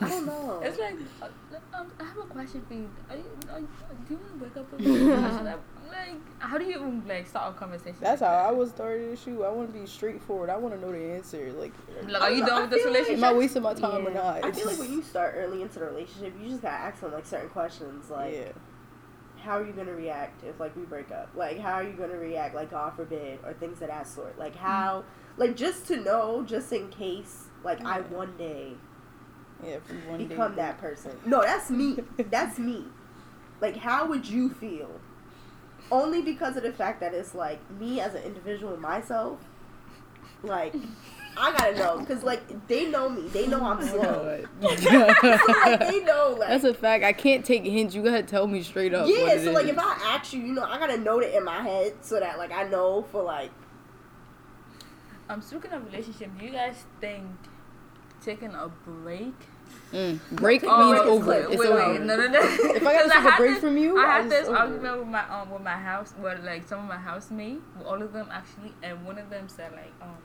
[0.00, 0.60] I don't know.
[0.64, 1.26] It's like, uh,
[1.78, 2.88] um, I have a question for you.
[3.10, 3.68] Are you, are you
[4.08, 5.52] do you want to break up with me?
[5.92, 7.96] Like, like, how do you even, like, start a conversation?
[8.00, 8.56] That's like how I that?
[8.56, 9.42] was started to shoot.
[9.42, 10.50] I want to be straightforward.
[10.50, 11.52] I want to know the answer.
[11.52, 11.72] Like,
[12.08, 13.20] Like, are you done with this relationship?
[13.20, 14.44] Like, Am I wasting my time or not?
[14.44, 17.12] I feel like when you start early into the relationship, you just gotta ask them
[17.12, 18.34] like certain questions, like.
[18.34, 18.52] yeah,
[19.42, 21.28] how are you gonna react if like we break up?
[21.34, 24.38] Like how are you gonna react like God forbid or things of that sort?
[24.38, 24.64] Like mm-hmm.
[24.64, 25.04] how
[25.36, 28.74] like just to know, just in case like I one day
[29.62, 31.18] yeah, if we one day become that person.
[31.26, 31.98] No, that's me.
[32.30, 32.84] that's me.
[33.60, 34.90] Like how would you feel?
[35.92, 39.38] Only because of the fact that it's like me as an individual myself.
[40.42, 40.74] Like
[41.36, 43.28] I gotta know because like they know me.
[43.28, 44.44] They know I'm slow.
[44.60, 44.66] so
[45.22, 47.04] like they know like That's a fact.
[47.04, 47.94] I can't take hints.
[47.94, 49.06] You gotta tell me straight up.
[49.06, 49.70] Yeah, so like is.
[49.70, 52.38] if I ask you, you know, I gotta note it in my head so that
[52.38, 53.50] like I know for like
[55.28, 56.30] I'm speaking of relationship.
[56.38, 57.26] Do you guys think
[58.22, 59.34] taking a break?
[59.92, 61.30] Mm, break Oh, means over.
[61.30, 61.92] wait, it's wait, over.
[61.92, 62.38] wait, no, no, no.
[62.40, 64.48] If I gotta 'Cause take a break this- from you, I I had just this
[64.48, 64.56] over.
[64.56, 68.12] argument with my um with my house, with like some of my housemates, all of
[68.14, 70.16] them actually, and one of them said like um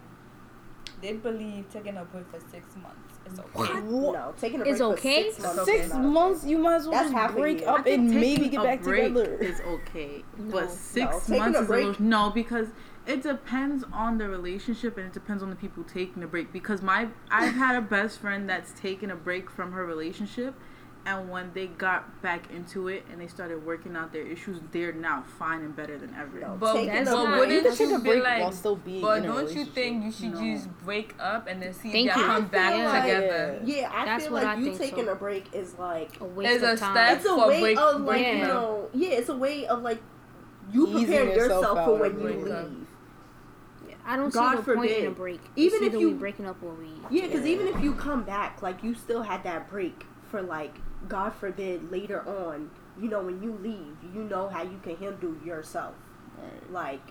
[1.01, 3.73] they believe taking a break for six months is okay.
[3.81, 4.13] What?
[4.13, 5.29] no taking a break It's okay?
[5.31, 5.65] for six months.
[5.65, 6.07] Six is not okay.
[6.07, 8.81] months, you might as well That's just a break up and maybe get a back
[8.83, 9.37] break together.
[9.39, 10.51] Is okay, No.
[10.53, 12.67] but six taking months a is a little no because
[13.07, 16.51] it depends on the relationship and it depends on the people taking the break.
[16.51, 20.53] Because my I've had a best friend that's taken a break from her relationship,
[21.05, 24.91] and when they got back into it and they started working out their issues, they're
[24.91, 26.41] now fine and better than ever.
[26.41, 29.01] No, But, That's but not- wouldn't You can take a break like, while still being
[29.01, 30.41] but in a don't you think you should No.
[30.41, 32.21] just break up and then see Thank if you.
[32.23, 33.61] y'all come back like- together?
[33.63, 35.11] Yeah, I That's feel what like I you taking so.
[35.13, 36.93] a break is like A waste It's of a time.
[36.93, 37.17] step.
[37.19, 40.01] it's a way break- of like breaking you know yeah, it's a way of like
[40.73, 42.86] you Easing prepare yourself yourself for when you leave.
[44.07, 45.41] I don't God see the point in a break.
[45.57, 46.89] Even if you- breaking up or we.
[47.09, 50.75] Yeah, because even if you come back, like you still had that break for like,
[51.07, 55.35] God forbid, later on, you know, when you leave, you know how you can handle
[55.45, 55.93] yourself.
[56.37, 56.71] Right.
[56.71, 57.01] Like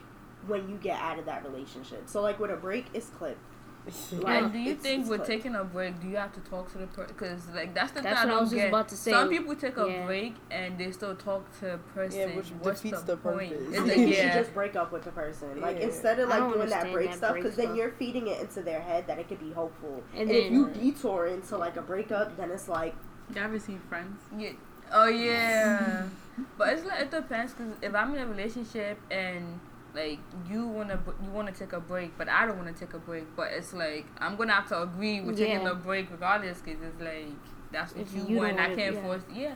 [0.46, 2.08] when you get out of that relationship.
[2.08, 3.38] So like with a break, it's clip.
[4.12, 6.32] Like, and do you it's- think it's with like- taking a break, do you have
[6.34, 7.14] to talk to the person?
[7.16, 8.68] Because like that's the That's thing what I I was don't just get.
[8.68, 9.10] about to say.
[9.12, 10.06] Some people take a Yeah.
[10.06, 12.18] break and they still talk to the person.
[12.30, 13.52] Yeah, which What's defeats the, the point?
[13.52, 13.68] purpose.
[13.68, 15.60] It's like, think you should just break up with the person.
[15.60, 15.84] Like Yeah.
[15.86, 18.80] instead of like doing that break that stuff, because then you're feeding it into their
[18.80, 20.02] head that it could be hopeful.
[20.12, 22.94] And And, if then- you detour into like a breakup, then it's like
[23.34, 24.20] You ever seen Friends?
[24.36, 24.50] Yeah.
[24.92, 26.04] Oh yeah.
[26.58, 29.58] but it's like it depends because if I'm in a relationship and
[29.96, 30.18] like
[30.48, 33.48] you wanna you wanna take a break, but I don't wanna take a break, but
[33.52, 37.32] it's like I'm gonna have to agree with taking a break regardless because it's like
[37.72, 38.60] that's what If you, you want.
[38.60, 39.02] I can't yeah.
[39.02, 39.22] force.
[39.34, 39.54] Yeah.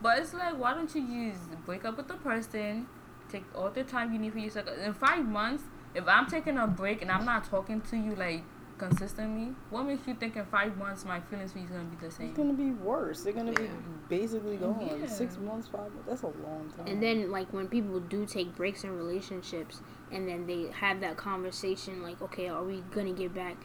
[0.00, 2.86] But it's like why don't you just break up with the person,
[3.28, 4.68] take all the time you need for yourself.
[4.82, 5.64] In five months,
[5.94, 8.44] if I'm taking a break and I'm not talking to you like
[8.80, 11.96] consistently, what makes you think in five months my feelings for you is gonna be
[12.04, 12.28] the same?
[12.28, 13.22] It's gonna be worse.
[13.22, 13.68] They're gonna be
[14.08, 14.98] basically gone.
[15.00, 15.06] Yeah.
[15.06, 16.08] Six months, five months.
[16.08, 16.86] That's a long time.
[16.86, 21.18] And then like when people do take breaks in relationships and then they have that
[21.18, 23.56] conversation like, okay, are we gonna get back?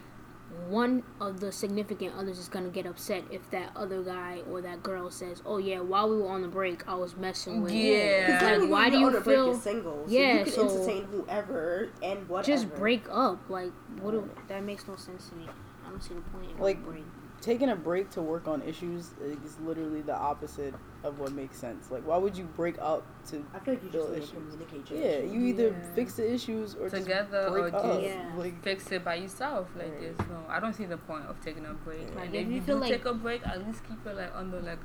[0.68, 4.82] One of the significant others is gonna get upset if that other guy or that
[4.82, 8.26] girl says, "Oh yeah, while we were on the break, I was messing with." Yeah.
[8.28, 10.04] Because Like, then why do you're you on a break, feel- single.
[10.08, 12.46] So Yeah, you can so- entertain whoever and whatever.
[12.48, 13.40] Just break up.
[13.50, 14.12] Like, what?
[14.12, 15.48] Do, that makes no sense to me.
[15.86, 17.06] I don't see the point of Like, break.
[17.42, 20.74] Taking a break to work on issues is literally the opposite
[21.04, 21.92] of what makes sense.
[21.92, 23.46] Like, why would you break up to?
[23.54, 24.32] I feel like you just need to issues.
[24.32, 25.34] communicate your Yeah, issues.
[25.34, 25.94] you either Yeah.
[25.96, 27.84] fix the issues or Together just break or up.
[27.84, 28.32] just- Yeah.
[28.38, 29.68] Like, fix it by yourself.
[29.76, 30.02] Like Right.
[30.02, 32.14] there's no, I don't see the point of taking a break.
[32.16, 34.16] Like, and if if you you do like- take a break, at least keep it
[34.16, 34.80] like under like.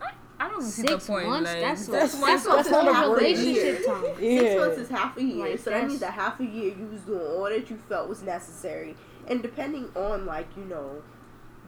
[0.00, 1.26] I, I don't see Six the point.
[1.28, 1.50] months?
[1.50, 3.82] Like, That's six that's, months that's, months a is half a relationship year.
[3.86, 4.04] time.
[4.20, 4.40] yeah.
[4.40, 6.86] Six months is half a year, Like, so that means that half a year you
[6.86, 8.96] was doing all that you felt was necessary.
[9.26, 11.02] And depending on like you know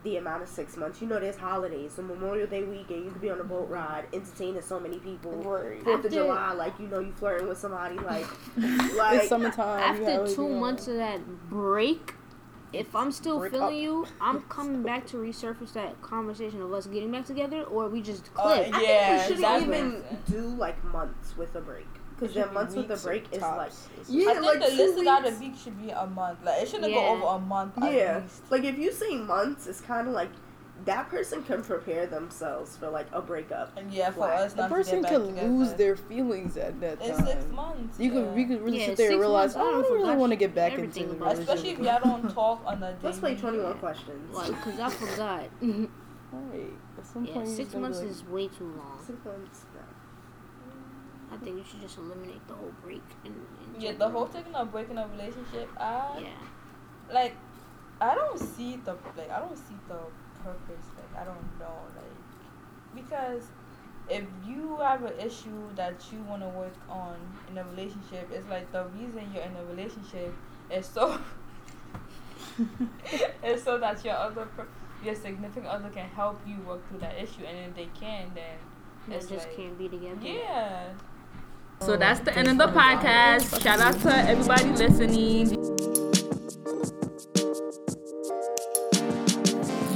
[0.02, 3.20] the amount of six months, you know there's holidays, so Memorial Day weekend you could
[3.20, 5.32] be on a boat ride, entertaining so many people.
[5.32, 5.82] Right.
[5.82, 8.26] Fourth After- of July, like you know you flirting with somebody, like
[8.96, 9.80] like it's summertime.
[9.80, 11.20] After have, two months of that
[11.50, 12.14] break,
[12.72, 13.82] if I'm still Break feeling up.
[13.82, 18.00] you, I'm coming back to resurface that conversation of us getting back together, or we
[18.00, 18.74] just Uh, click.
[18.74, 21.86] I Yeah, think we shouldn't that even do like months with a break,
[22.20, 23.88] because should then be months with a break at is like tops.
[24.08, 25.36] yeah, I think like the two listed out weeks.
[25.36, 26.38] a week should be a month.
[26.44, 26.98] Like it shouldn't Yeah.
[27.00, 27.78] go over a month.
[27.82, 28.42] At Yeah, least.
[28.50, 30.28] like if you say months, it's kind of like
[30.86, 33.76] that person can prepare themselves for like a breakup.
[33.76, 34.34] And yeah, for Why?
[34.36, 35.48] us The not person to get can back together.
[35.52, 37.26] lose their feelings at that It's time.
[37.26, 37.98] six months.
[38.00, 38.20] You yeah.
[38.22, 40.16] could, we could really Yeah, sit there and realize, months, I oh, I don't really
[40.16, 41.40] want to get back into a about it.
[41.40, 42.04] Especially if relationship.
[42.04, 44.34] y'all don't talk on a Let's play daily- 21 questions.
[44.34, 45.44] Like, cause I forgot.
[46.32, 46.70] Right.
[46.96, 49.00] At some yeah, six months like, is way too long.
[49.04, 49.64] Six months.
[51.32, 53.02] I think you should just eliminate the whole break.
[53.24, 53.32] In,
[53.74, 57.14] in Yeah, the whole taking a break in a relationship, I Yeah.
[57.14, 57.34] like.
[58.02, 59.30] I don't see the like.
[59.30, 59.98] I don't see the
[60.42, 60.86] purpose.
[60.96, 61.76] Like I don't know.
[61.94, 62.16] Like
[62.94, 63.44] because
[64.08, 67.16] if you have an issue that you want to work on
[67.50, 70.32] in a relationship, it's like the reason you're in a relationship
[70.70, 71.18] is so.
[73.44, 74.66] is so that your other per-
[75.04, 78.56] your significant other can help you work through that issue, and if they can, then
[79.08, 80.16] They it's just like, can't be together.
[80.22, 80.88] yeah.
[81.82, 83.62] So that's the end of the podcast.
[83.62, 85.50] Shout out to everybody listening.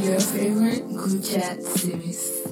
[0.02, 2.43] Your favorite group chat series.